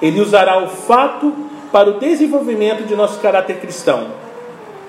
Ele 0.03 0.21
usará 0.21 0.63
o 0.63 0.69
fato 0.69 1.33
para 1.71 1.89
o 1.89 2.01
desenvolvimento 2.01 2.85
de 2.85 2.97
nosso 2.97 3.21
caráter 3.21 3.61
cristão. 3.61 4.09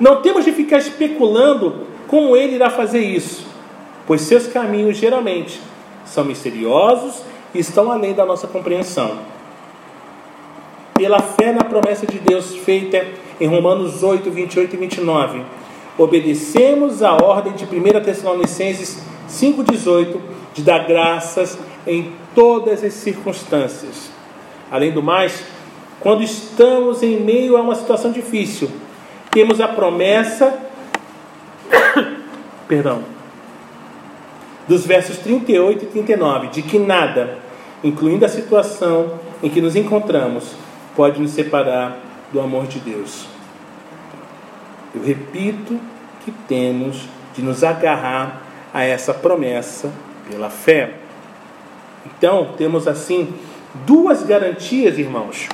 Não 0.01 0.19
temos 0.19 0.43
de 0.43 0.51
ficar 0.51 0.79
especulando 0.79 1.85
como 2.07 2.35
Ele 2.35 2.55
irá 2.55 2.71
fazer 2.71 3.01
isso, 3.01 3.45
pois 4.07 4.21
seus 4.21 4.47
caminhos 4.47 4.97
geralmente 4.97 5.61
são 6.05 6.25
misteriosos 6.25 7.21
e 7.53 7.59
estão 7.59 7.91
além 7.91 8.11
da 8.15 8.25
nossa 8.25 8.47
compreensão. 8.47 9.19
Pela 10.95 11.19
fé 11.19 11.51
na 11.53 11.63
promessa 11.63 12.07
de 12.07 12.17
Deus 12.17 12.55
feita 12.55 13.05
em 13.39 13.45
Romanos 13.45 14.01
8, 14.01 14.31
28 14.31 14.73
e 14.73 14.77
29, 14.79 15.41
obedecemos 15.99 17.03
a 17.03 17.13
ordem 17.13 17.53
de 17.53 17.65
1 17.65 18.03
Tessalonicenses 18.03 19.03
5,18 19.29 20.17
de 20.55 20.63
dar 20.63 20.87
graças 20.87 21.59
em 21.85 22.11
todas 22.33 22.83
as 22.83 22.93
circunstâncias. 22.93 24.09
Além 24.71 24.91
do 24.91 25.03
mais, 25.03 25.43
quando 25.99 26.23
estamos 26.23 27.03
em 27.03 27.19
meio 27.19 27.55
a 27.55 27.61
uma 27.61 27.75
situação 27.75 28.11
difícil, 28.11 28.67
temos 29.31 29.61
a 29.61 29.67
promessa, 29.67 30.53
perdão, 32.67 33.03
dos 34.67 34.85
versos 34.85 35.17
38 35.17 35.85
e 35.85 35.87
39, 35.87 36.47
de 36.47 36.61
que 36.61 36.77
nada, 36.77 37.37
incluindo 37.83 38.25
a 38.25 38.29
situação 38.29 39.19
em 39.41 39.49
que 39.49 39.61
nos 39.61 39.75
encontramos, 39.75 40.53
pode 40.95 41.19
nos 41.19 41.31
separar 41.31 41.97
do 42.31 42.39
amor 42.41 42.67
de 42.67 42.79
Deus. 42.79 43.25
Eu 44.93 45.01
repito 45.01 45.79
que 46.25 46.31
temos 46.47 47.07
de 47.33 47.41
nos 47.41 47.63
agarrar 47.63 48.41
a 48.73 48.83
essa 48.83 49.13
promessa 49.13 49.91
pela 50.29 50.49
fé. 50.49 50.95
Então, 52.05 52.53
temos 52.57 52.87
assim 52.87 53.33
duas 53.85 54.23
garantias, 54.23 54.97
irmãos, 54.97 55.47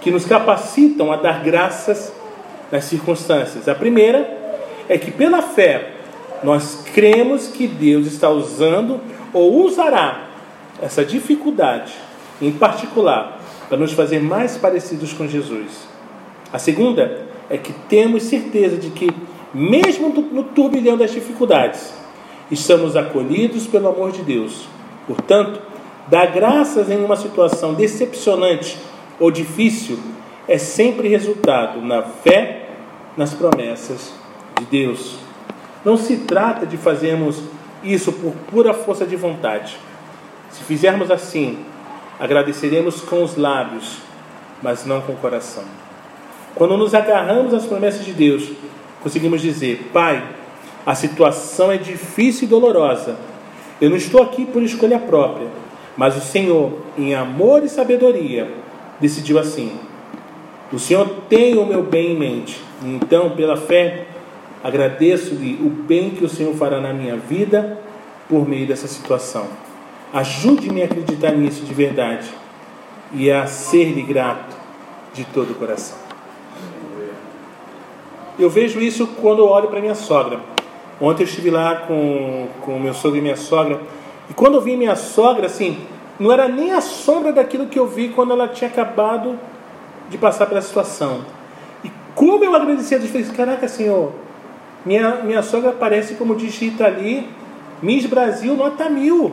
que 0.00 0.10
nos 0.10 0.24
capacitam 0.24 1.12
a 1.12 1.16
dar 1.16 1.42
graças 1.42 2.12
nas 2.74 2.86
circunstâncias. 2.86 3.68
A 3.68 3.74
primeira 3.74 4.36
é 4.88 4.98
que 4.98 5.12
pela 5.12 5.40
fé 5.40 5.92
nós 6.42 6.84
cremos 6.92 7.46
que 7.46 7.68
Deus 7.68 8.04
está 8.08 8.28
usando 8.28 9.00
ou 9.32 9.64
usará 9.64 10.24
essa 10.82 11.04
dificuldade, 11.04 11.94
em 12.42 12.50
particular, 12.50 13.40
para 13.68 13.78
nos 13.78 13.92
fazer 13.92 14.20
mais 14.20 14.56
parecidos 14.56 15.12
com 15.12 15.28
Jesus. 15.28 15.86
A 16.52 16.58
segunda 16.58 17.22
é 17.48 17.56
que 17.56 17.72
temos 17.88 18.24
certeza 18.24 18.76
de 18.76 18.90
que, 18.90 19.08
mesmo 19.54 20.08
no 20.08 20.42
turbilhão 20.42 20.96
das 20.96 21.12
dificuldades, 21.12 21.94
estamos 22.50 22.96
acolhidos 22.96 23.68
pelo 23.68 23.86
amor 23.86 24.10
de 24.10 24.22
Deus. 24.22 24.66
Portanto, 25.06 25.60
dar 26.08 26.26
graças 26.26 26.90
em 26.90 27.04
uma 27.04 27.14
situação 27.14 27.72
decepcionante 27.72 28.76
ou 29.20 29.30
difícil 29.30 29.96
é 30.48 30.58
sempre 30.58 31.06
resultado 31.06 31.80
na 31.80 32.02
fé 32.02 32.63
nas 33.16 33.34
promessas 33.34 34.12
de 34.58 34.64
Deus. 34.66 35.16
Não 35.84 35.96
se 35.96 36.18
trata 36.18 36.66
de 36.66 36.76
fazermos 36.76 37.42
isso 37.82 38.12
por 38.12 38.32
pura 38.50 38.72
força 38.72 39.06
de 39.06 39.16
vontade. 39.16 39.76
Se 40.50 40.62
fizermos 40.64 41.10
assim, 41.10 41.58
agradeceremos 42.18 43.00
com 43.00 43.22
os 43.22 43.36
lábios, 43.36 43.98
mas 44.62 44.86
não 44.86 45.00
com 45.00 45.12
o 45.12 45.16
coração. 45.16 45.64
Quando 46.54 46.76
nos 46.76 46.94
agarramos 46.94 47.52
às 47.52 47.66
promessas 47.66 48.04
de 48.04 48.12
Deus, 48.12 48.50
conseguimos 49.02 49.42
dizer: 49.42 49.90
Pai, 49.92 50.24
a 50.86 50.94
situação 50.94 51.70
é 51.70 51.76
difícil 51.76 52.46
e 52.46 52.50
dolorosa. 52.50 53.16
Eu 53.80 53.90
não 53.90 53.96
estou 53.96 54.22
aqui 54.22 54.46
por 54.46 54.62
escolha 54.62 54.98
própria, 54.98 55.48
mas 55.96 56.16
o 56.16 56.20
Senhor, 56.20 56.72
em 56.96 57.14
amor 57.14 57.64
e 57.64 57.68
sabedoria, 57.68 58.54
decidiu 59.00 59.38
assim. 59.38 59.78
O 60.72 60.78
Senhor 60.78 61.08
tem 61.28 61.56
o 61.56 61.64
meu 61.64 61.82
bem 61.82 62.12
em 62.12 62.18
mente. 62.18 62.60
Então, 62.82 63.30
pela 63.30 63.56
fé, 63.56 64.06
Agradeço-lhe 64.64 65.58
o 65.62 65.68
bem 65.68 66.08
que 66.08 66.24
o 66.24 66.28
Senhor 66.28 66.54
fará 66.54 66.80
na 66.80 66.90
minha 66.90 67.18
vida 67.18 67.78
por 68.26 68.48
meio 68.48 68.66
dessa 68.66 68.88
situação. 68.88 69.46
Ajude-me 70.10 70.80
a 70.80 70.86
acreditar 70.86 71.32
nisso 71.32 71.66
de 71.66 71.74
verdade 71.74 72.26
e 73.12 73.30
a 73.30 73.46
ser-lhe 73.46 74.00
grato 74.00 74.56
de 75.12 75.22
todo 75.26 75.50
o 75.50 75.54
coração. 75.54 75.98
Eu 78.38 78.48
vejo 78.48 78.80
isso 78.80 79.06
quando 79.20 79.44
olho 79.44 79.68
para 79.68 79.80
minha 79.80 79.94
sogra. 79.94 80.40
Ontem 80.98 81.24
eu 81.24 81.26
estive 81.26 81.50
lá 81.50 81.76
com, 81.86 82.48
com 82.62 82.78
meu 82.78 82.94
sogro 82.94 83.18
e 83.18 83.20
minha 83.20 83.36
sogra, 83.36 83.78
e 84.30 84.32
quando 84.32 84.54
eu 84.54 84.62
vi 84.62 84.78
minha 84.78 84.96
sogra, 84.96 85.44
assim, 85.44 85.76
não 86.18 86.32
era 86.32 86.48
nem 86.48 86.72
a 86.72 86.80
sombra 86.80 87.34
daquilo 87.34 87.66
que 87.66 87.78
eu 87.78 87.86
vi 87.86 88.08
quando 88.08 88.32
ela 88.32 88.48
tinha 88.48 88.70
acabado 88.70 89.38
de 90.08 90.18
passar 90.18 90.46
pela 90.46 90.62
situação. 90.62 91.24
E 91.82 91.90
como 92.14 92.44
eu 92.44 92.54
agradeci 92.54 92.94
a 92.94 92.98
Deus, 92.98 93.10
falei, 93.10 93.26
caraca, 93.28 93.68
Senhor, 93.68 94.12
minha, 94.84 95.16
minha 95.22 95.42
sogra 95.42 95.70
aparece 95.70 96.14
como 96.14 96.34
digita 96.34 96.86
ali, 96.86 97.28
Miss 97.82 98.06
Brasil, 98.06 98.54
nota 98.54 98.88
mil. 98.88 99.32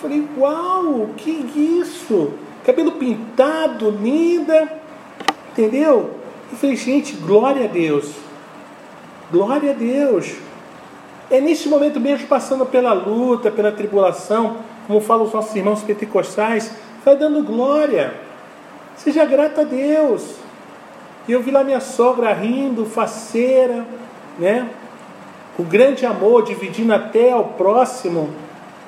Falei, 0.00 0.26
uau, 0.38 1.10
que 1.16 1.30
isso? 1.80 2.32
Cabelo 2.64 2.92
pintado, 2.92 3.90
linda, 3.90 4.80
entendeu? 5.50 6.10
Eu 6.50 6.56
falei, 6.56 6.76
gente, 6.76 7.14
glória 7.16 7.64
a 7.64 7.68
Deus. 7.68 8.12
Glória 9.30 9.70
a 9.70 9.74
Deus. 9.74 10.34
É 11.30 11.40
neste 11.40 11.68
momento 11.68 12.00
mesmo, 12.00 12.26
passando 12.26 12.66
pela 12.66 12.92
luta, 12.92 13.50
pela 13.50 13.70
tribulação, 13.70 14.56
como 14.86 15.00
falam 15.00 15.24
os 15.24 15.32
nossos 15.32 15.54
irmãos 15.54 15.82
pentecostais, 15.82 16.72
vai 17.04 17.16
dando 17.16 17.44
glória. 17.44 18.29
Seja 19.02 19.24
grato 19.24 19.62
a 19.62 19.64
Deus. 19.64 20.34
E 21.26 21.32
eu 21.32 21.42
vi 21.42 21.50
lá 21.50 21.64
minha 21.64 21.80
sogra 21.80 22.34
rindo, 22.34 22.84
faceira, 22.84 23.86
né? 24.38 24.68
O 25.58 25.62
grande 25.62 26.04
amor, 26.04 26.44
dividindo 26.44 26.92
até 26.92 27.32
ao 27.32 27.44
próximo, 27.44 28.28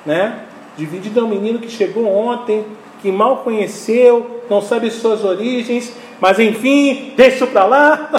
né? 0.05 0.41
Dividido 0.77 1.19
ao 1.19 1.27
menino 1.27 1.57
que 1.57 1.67
chegou 1.67 2.05
ontem, 2.05 2.63
que 3.01 3.11
mal 3.11 3.37
conheceu, 3.37 4.43
não 4.47 4.61
sabe 4.61 4.91
suas 4.91 5.23
origens, 5.23 5.91
mas 6.21 6.37
enfim, 6.37 7.13
deixa 7.17 7.47
para 7.47 7.65
lá. 7.65 8.09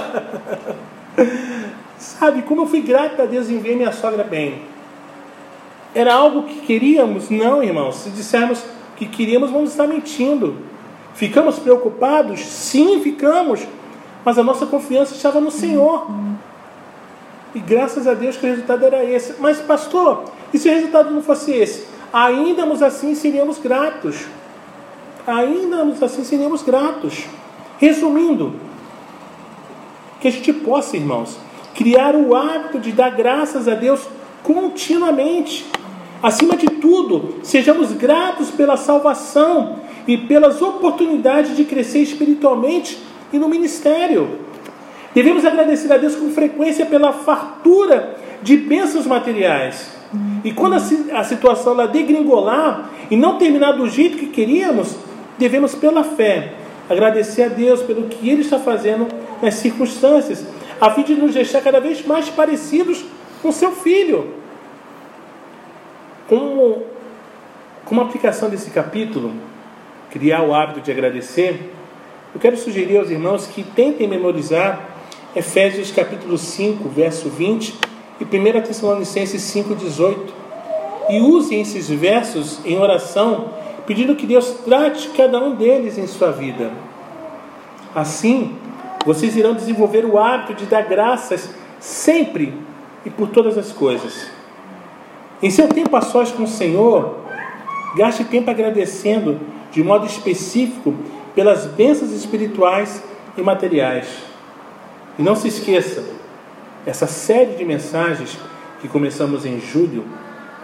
sabe, 1.97 2.43
como 2.43 2.63
eu 2.63 2.67
fui 2.67 2.81
grato 2.81 3.23
a 3.23 3.25
Deus 3.25 3.49
em 3.49 3.61
ver 3.61 3.77
minha 3.77 3.93
sogra 3.93 4.25
bem. 4.25 4.63
Era 5.95 6.13
algo 6.13 6.43
que 6.43 6.57
queríamos? 6.63 7.31
Não, 7.31 7.63
irmãos. 7.63 7.99
Se 7.99 8.11
dissermos 8.11 8.65
que 8.97 9.07
queríamos, 9.07 9.53
vamos 9.53 9.71
estar 9.71 9.87
mentindo. 9.87 10.74
Ficamos 11.15 11.59
preocupados? 11.59 12.41
Sim, 12.41 13.01
ficamos. 13.01 13.67
Mas 14.25 14.39
a 14.39 14.43
nossa 14.43 14.67
confiança 14.67 15.15
estava 15.15 15.41
no 15.41 15.51
Senhor. 15.51 16.07
E 17.55 17.61
graças 17.61 18.07
a 18.07 18.15
Deus 18.15 18.37
que 18.37 18.47
o 18.47 18.51
resultado 18.51 18.85
era 18.85 19.05
esse. 19.05 19.35
Mas, 19.39 19.61
pastor, 19.61 20.25
e 20.53 20.59
se 20.59 20.69
o 20.69 20.73
resultado 20.73 21.11
não 21.11 21.23
fosse 21.23 21.53
esse? 21.53 21.87
Ainda 22.13 22.65
assim 22.87 23.15
seríamos 23.15 23.59
gratos. 23.59 24.27
Ainda 25.27 25.83
assim 26.05 26.25
seríamos 26.25 26.63
gratos. 26.63 27.27
Resumindo, 27.79 28.55
que 30.21 30.29
a 30.29 30.31
gente 30.31 30.53
possa, 30.53 30.97
irmãos, 30.97 31.37
criar 31.75 32.17
o 32.17 32.35
hábito 32.35 32.79
de 32.79 32.93
dar 32.93 33.11
graças 33.11 33.69
a 33.69 33.75
Deus 33.75 34.09
continuamente. 34.43 35.67
Acima 36.23 36.57
de 36.57 36.67
tudo, 36.67 37.35
sejamos 37.43 37.93
gratos 37.93 38.51
pela 38.51 38.77
salvação 38.77 39.81
e 40.07 40.17
pelas 40.17 40.61
oportunidades 40.61 41.57
de 41.57 41.65
crescer 41.65 42.01
espiritualmente 42.01 42.99
e 43.33 43.39
no 43.39 43.49
ministério. 43.49 44.39
Devemos 45.15 45.45
agradecer 45.45 45.93
a 45.93 45.97
Deus 45.97 46.17
com 46.17 46.31
frequência 46.31 46.85
pela 46.87 47.13
fartura 47.13 48.17
de 48.43 48.57
bênçãos 48.57 49.07
materiais. 49.07 49.95
E 50.45 50.53
quando 50.53 50.75
a 50.75 51.25
situação 51.25 51.75
lá 51.75 51.87
degringolar 51.87 52.91
e 53.11 53.17
não 53.17 53.39
terminar 53.39 53.73
do 53.73 53.89
jeito 53.89 54.19
que 54.19 54.27
queríamos, 54.27 54.97
devemos, 55.39 55.75
pela 55.75 56.05
fé, 56.05 56.53
agradecer 56.89 57.43
a 57.43 57.49
Deus 57.49 57.83
pelo 57.83 58.09
que 58.09 58.29
Ele 58.29 58.43
está 58.43 58.59
fazendo 58.59 59.09
nas 59.43 59.55
circunstâncias, 59.55 60.45
a 60.81 60.91
fim 60.91 61.03
de 61.03 61.15
nos 61.15 61.35
deixar 61.35 61.63
cada 61.63 61.81
vez 61.81 62.05
mais 62.07 62.29
parecidos 62.29 63.05
com 63.43 63.51
seu 63.51 63.73
Filho. 63.73 64.35
Como, 66.29 66.83
como 67.85 68.01
aplicação 68.01 68.49
desse 68.49 68.71
capítulo, 68.71 69.33
criar 70.15 70.45
o 70.45 70.55
hábito 70.55 70.81
de 70.81 70.93
agradecer, 70.93 71.75
eu 72.33 72.41
quero 72.41 72.57
sugerir 72.57 72.97
aos 72.97 73.11
irmãos 73.11 73.49
que 73.49 73.65
tentem 73.65 74.07
memorizar 74.07 74.91
Efésios 75.35 75.91
capítulo 75.91 76.39
5, 76.39 76.89
verso 76.89 77.29
20 77.29 77.75
e 78.21 78.25
1 78.25 78.63
Tessalonicenses 78.63 79.43
5, 79.43 79.75
18 79.75 80.33
e 81.11 81.21
usem 81.21 81.61
esses 81.61 81.89
versos 81.89 82.65
em 82.65 82.79
oração, 82.79 83.51
pedindo 83.89 84.15
que 84.15 84.25
Deus 84.25 84.51
trate 84.65 85.09
cada 85.09 85.43
um 85.43 85.57
deles 85.57 85.99
em 85.99 86.07
sua 86.07 86.31
vida. 86.31 86.71
Assim, 87.93 88.57
vocês 89.05 89.37
irão 89.37 89.53
desenvolver 89.53 90.05
o 90.05 90.17
hábito 90.17 90.55
de 90.55 90.67
dar 90.67 90.83
graças 90.83 91.51
sempre 91.81 92.55
e 93.05 93.11
por 93.11 93.31
todas 93.31 93.59
as 93.59 93.73
coisas. 93.73 94.31
Em 95.43 95.51
seu 95.51 95.67
tempo 95.67 95.97
a 95.97 96.01
sós 96.01 96.31
com 96.31 96.45
o 96.45 96.49
Senhor, 96.49 97.17
gaste 97.97 98.23
tempo 98.23 98.49
agradecendo 98.49 99.41
de 99.75 99.83
modo 99.83 100.07
específico 100.07 100.95
pelas 101.35 101.67
bênçãos 101.67 102.13
espirituais 102.13 103.03
e 103.37 103.43
materiais. 103.43 104.07
E 105.19 105.23
não 105.23 105.35
se 105.35 105.49
esqueça, 105.49 106.05
essa 106.87 107.09
série 107.09 107.57
de 107.57 107.65
mensagens 107.65 108.39
que 108.81 108.87
começamos 108.87 109.45
em 109.45 109.61
julho 109.61 110.05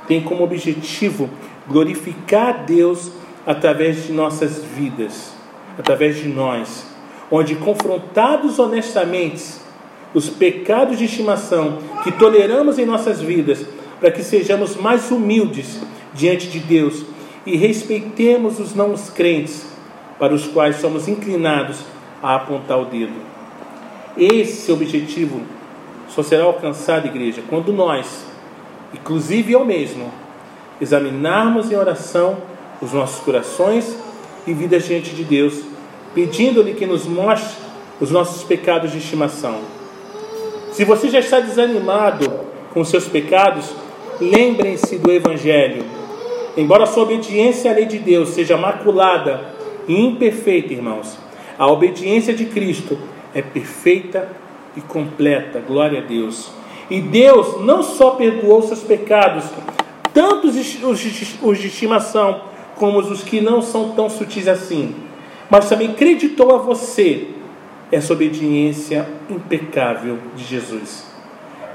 tem 0.06 0.22
como 0.22 0.44
objetivo 0.44 1.28
glorificar 1.68 2.64
Deus 2.64 3.10
através 3.44 4.04
de 4.06 4.12
nossas 4.12 4.62
vidas, 4.62 5.32
através 5.76 6.16
de 6.16 6.28
nós, 6.28 6.86
onde 7.30 7.56
confrontados 7.56 8.58
honestamente 8.58 9.42
os 10.14 10.28
pecados 10.28 10.98
de 10.98 11.04
estimação 11.04 11.78
que 12.04 12.12
toleramos 12.12 12.78
em 12.78 12.86
nossas 12.86 13.20
vidas, 13.20 13.64
para 13.98 14.10
que 14.10 14.22
sejamos 14.22 14.76
mais 14.76 15.10
humildes 15.10 15.80
diante 16.14 16.48
de 16.48 16.58
Deus 16.58 17.04
e 17.46 17.56
respeitemos 17.56 18.58
os 18.58 18.74
não 18.74 18.94
crentes 19.14 19.66
para 20.18 20.34
os 20.34 20.46
quais 20.46 20.76
somos 20.76 21.08
inclinados 21.08 21.78
a 22.22 22.34
apontar 22.34 22.78
o 22.78 22.84
dedo. 22.84 23.14
Esse 24.16 24.70
objetivo 24.70 25.40
só 26.08 26.22
será 26.22 26.44
alcançado, 26.44 27.06
igreja, 27.06 27.42
quando 27.48 27.72
nós, 27.72 28.24
inclusive 28.92 29.52
eu 29.52 29.64
mesmo, 29.64 30.12
examinarmos 30.80 31.70
em 31.70 31.76
oração 31.76 32.38
os 32.82 32.92
nossos 32.92 33.20
corações 33.20 33.96
e 34.46 34.52
vidas 34.52 34.86
diante 34.86 35.14
de 35.14 35.24
Deus, 35.24 35.62
pedindo-lhe 36.14 36.74
que 36.74 36.86
nos 36.86 37.06
mostre 37.06 37.56
os 38.00 38.10
nossos 38.10 38.42
pecados 38.42 38.92
de 38.92 38.98
estimação. 38.98 39.60
Se 40.72 40.84
você 40.84 41.08
já 41.08 41.20
está 41.20 41.40
desanimado 41.40 42.30
com 42.72 42.84
seus 42.84 43.06
pecados, 43.06 43.70
lembrem-se 44.20 44.98
do 44.98 45.10
Evangelho. 45.12 45.99
Embora 46.56 46.86
sua 46.86 47.04
obediência 47.04 47.70
à 47.70 47.74
lei 47.74 47.86
de 47.86 47.98
Deus 47.98 48.30
seja 48.30 48.56
maculada 48.56 49.40
e 49.86 49.94
imperfeita, 49.94 50.72
irmãos, 50.72 51.18
a 51.58 51.66
obediência 51.66 52.34
de 52.34 52.46
Cristo 52.46 52.98
é 53.34 53.40
perfeita 53.40 54.28
e 54.76 54.80
completa. 54.80 55.60
Glória 55.60 56.00
a 56.00 56.02
Deus. 56.02 56.50
E 56.90 57.00
Deus 57.00 57.60
não 57.60 57.82
só 57.82 58.12
perdoou 58.12 58.62
seus 58.62 58.82
pecados, 58.82 59.44
tanto 60.12 60.48
os 60.48 61.58
de 61.58 61.66
estimação 61.66 62.42
como 62.76 62.98
os 62.98 63.22
que 63.22 63.40
não 63.40 63.62
são 63.62 63.90
tão 63.90 64.10
sutis 64.10 64.48
assim, 64.48 64.94
mas 65.48 65.68
também 65.68 65.92
creditou 65.92 66.54
a 66.54 66.58
você 66.58 67.28
essa 67.92 68.12
obediência 68.12 69.06
impecável 69.28 70.18
de 70.34 70.44
Jesus. 70.44 71.06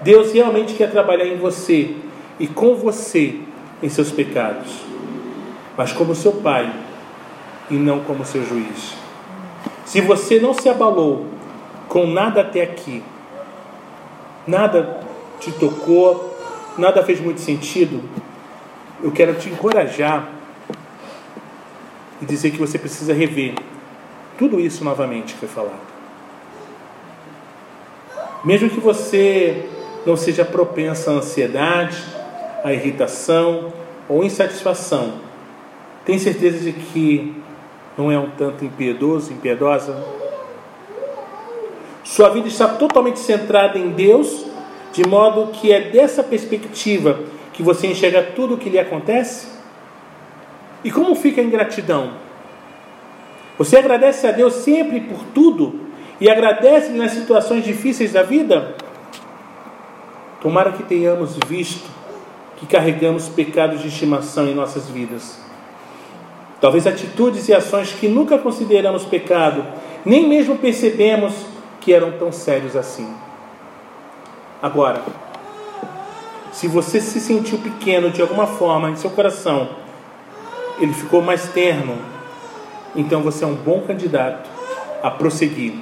Deus 0.01 0.33
realmente 0.33 0.73
quer 0.73 0.91
trabalhar 0.91 1.27
em 1.27 1.37
você 1.37 1.91
e 2.39 2.47
com 2.47 2.75
você 2.75 3.35
em 3.81 3.89
seus 3.89 4.11
pecados, 4.11 4.81
mas 5.77 5.91
como 5.91 6.15
seu 6.15 6.33
pai 6.33 6.71
e 7.69 7.75
não 7.75 7.99
como 8.01 8.25
seu 8.25 8.45
juiz. 8.45 8.95
Se 9.85 10.01
você 10.01 10.39
não 10.39 10.53
se 10.53 10.67
abalou 10.69 11.27
com 11.87 12.07
nada 12.07 12.41
até 12.41 12.61
aqui, 12.61 13.03
nada 14.47 14.99
te 15.39 15.51
tocou, 15.51 16.37
nada 16.77 17.03
fez 17.03 17.19
muito 17.19 17.41
sentido, 17.41 18.01
eu 19.03 19.11
quero 19.11 19.35
te 19.35 19.49
encorajar 19.49 20.29
e 22.21 22.25
dizer 22.25 22.51
que 22.51 22.57
você 22.57 22.79
precisa 22.79 23.13
rever 23.13 23.55
tudo 24.37 24.59
isso 24.59 24.83
novamente 24.83 25.33
que 25.33 25.39
foi 25.39 25.49
falado. 25.49 25.95
Mesmo 28.43 28.69
que 28.69 28.79
você 28.79 29.67
não 30.05 30.15
seja 30.15 30.45
propensa 30.45 31.11
à 31.11 31.15
ansiedade, 31.15 32.14
à 32.65 32.73
irritação 32.73 33.71
ou 34.09 34.23
insatisfação, 34.23 35.13
tem 36.03 36.17
certeza 36.17 36.57
de 36.59 36.73
que 36.73 37.35
não 37.95 38.11
é 38.11 38.17
um 38.17 38.31
tanto 38.31 38.65
impiedoso, 38.65 39.31
impiedosa? 39.31 40.03
Sua 42.03 42.29
vida 42.29 42.47
está 42.47 42.67
totalmente 42.67 43.19
centrada 43.19 43.77
em 43.77 43.91
Deus, 43.91 44.47
de 44.91 45.07
modo 45.07 45.51
que 45.51 45.71
é 45.71 45.91
dessa 45.91 46.23
perspectiva 46.23 47.19
que 47.53 47.61
você 47.61 47.85
enxerga 47.85 48.23
tudo 48.23 48.55
o 48.55 48.57
que 48.57 48.69
lhe 48.69 48.79
acontece? 48.79 49.47
E 50.83 50.89
como 50.89 51.13
fica 51.13 51.41
a 51.41 51.43
ingratidão? 51.43 52.13
Você 53.59 53.77
agradece 53.77 54.25
a 54.25 54.31
Deus 54.31 54.55
sempre 54.55 55.01
por 55.01 55.23
tudo 55.35 55.81
e 56.19 56.27
agradece 56.31 56.89
nas 56.89 57.11
situações 57.11 57.63
difíceis 57.63 58.11
da 58.11 58.23
vida? 58.23 58.75
Tomara 60.41 60.71
que 60.71 60.81
tenhamos 60.81 61.37
visto 61.47 62.04
que 62.57 62.65
carregamos 62.65 63.27
pecados 63.29 63.81
de 63.81 63.87
estimação 63.87 64.47
em 64.47 64.53
nossas 64.53 64.89
vidas. 64.89 65.39
Talvez 66.61 66.87
atitudes 66.87 67.47
e 67.49 67.53
ações 67.53 67.91
que 67.91 68.07
nunca 68.07 68.37
consideramos 68.37 69.03
pecado, 69.05 69.65
nem 70.05 70.27
mesmo 70.27 70.57
percebemos 70.57 71.33
que 71.81 71.93
eram 71.93 72.13
tão 72.13 72.31
sérios 72.31 72.75
assim. 72.75 73.07
Agora, 74.61 75.03
se 76.51 76.67
você 76.67 77.01
se 77.01 77.19
sentiu 77.19 77.57
pequeno 77.57 78.09
de 78.09 78.21
alguma 78.21 78.47
forma 78.47 78.89
em 78.89 78.95
seu 78.95 79.09
coração, 79.09 79.69
ele 80.79 80.93
ficou 80.93 81.21
mais 81.21 81.49
terno, 81.49 81.97
então 82.95 83.21
você 83.21 83.43
é 83.43 83.47
um 83.47 83.55
bom 83.55 83.81
candidato 83.81 84.49
a 85.03 85.11
prosseguir, 85.11 85.73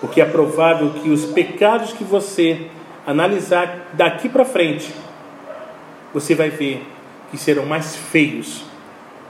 porque 0.00 0.20
é 0.20 0.24
provável 0.24 0.90
que 0.90 1.08
os 1.08 1.24
pecados 1.24 1.92
que 1.92 2.04
você 2.04 2.66
analisar 3.06 3.90
daqui 3.92 4.28
para 4.28 4.44
frente, 4.44 4.92
você 6.16 6.34
vai 6.34 6.48
ver 6.48 6.82
que 7.30 7.36
serão 7.36 7.66
mais 7.66 7.94
feios 7.94 8.64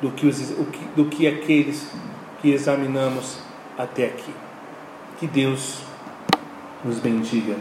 do 0.01 0.13
que, 0.13 0.25
os, 0.25 0.55
do 0.95 1.07
que 1.07 1.27
aqueles 1.27 1.91
que 2.41 2.53
examinamos 2.53 3.41
até 3.77 4.07
aqui. 4.07 4.33
Que 5.19 5.27
Deus 5.27 5.81
nos 6.85 7.01
bendiga. 7.01 7.57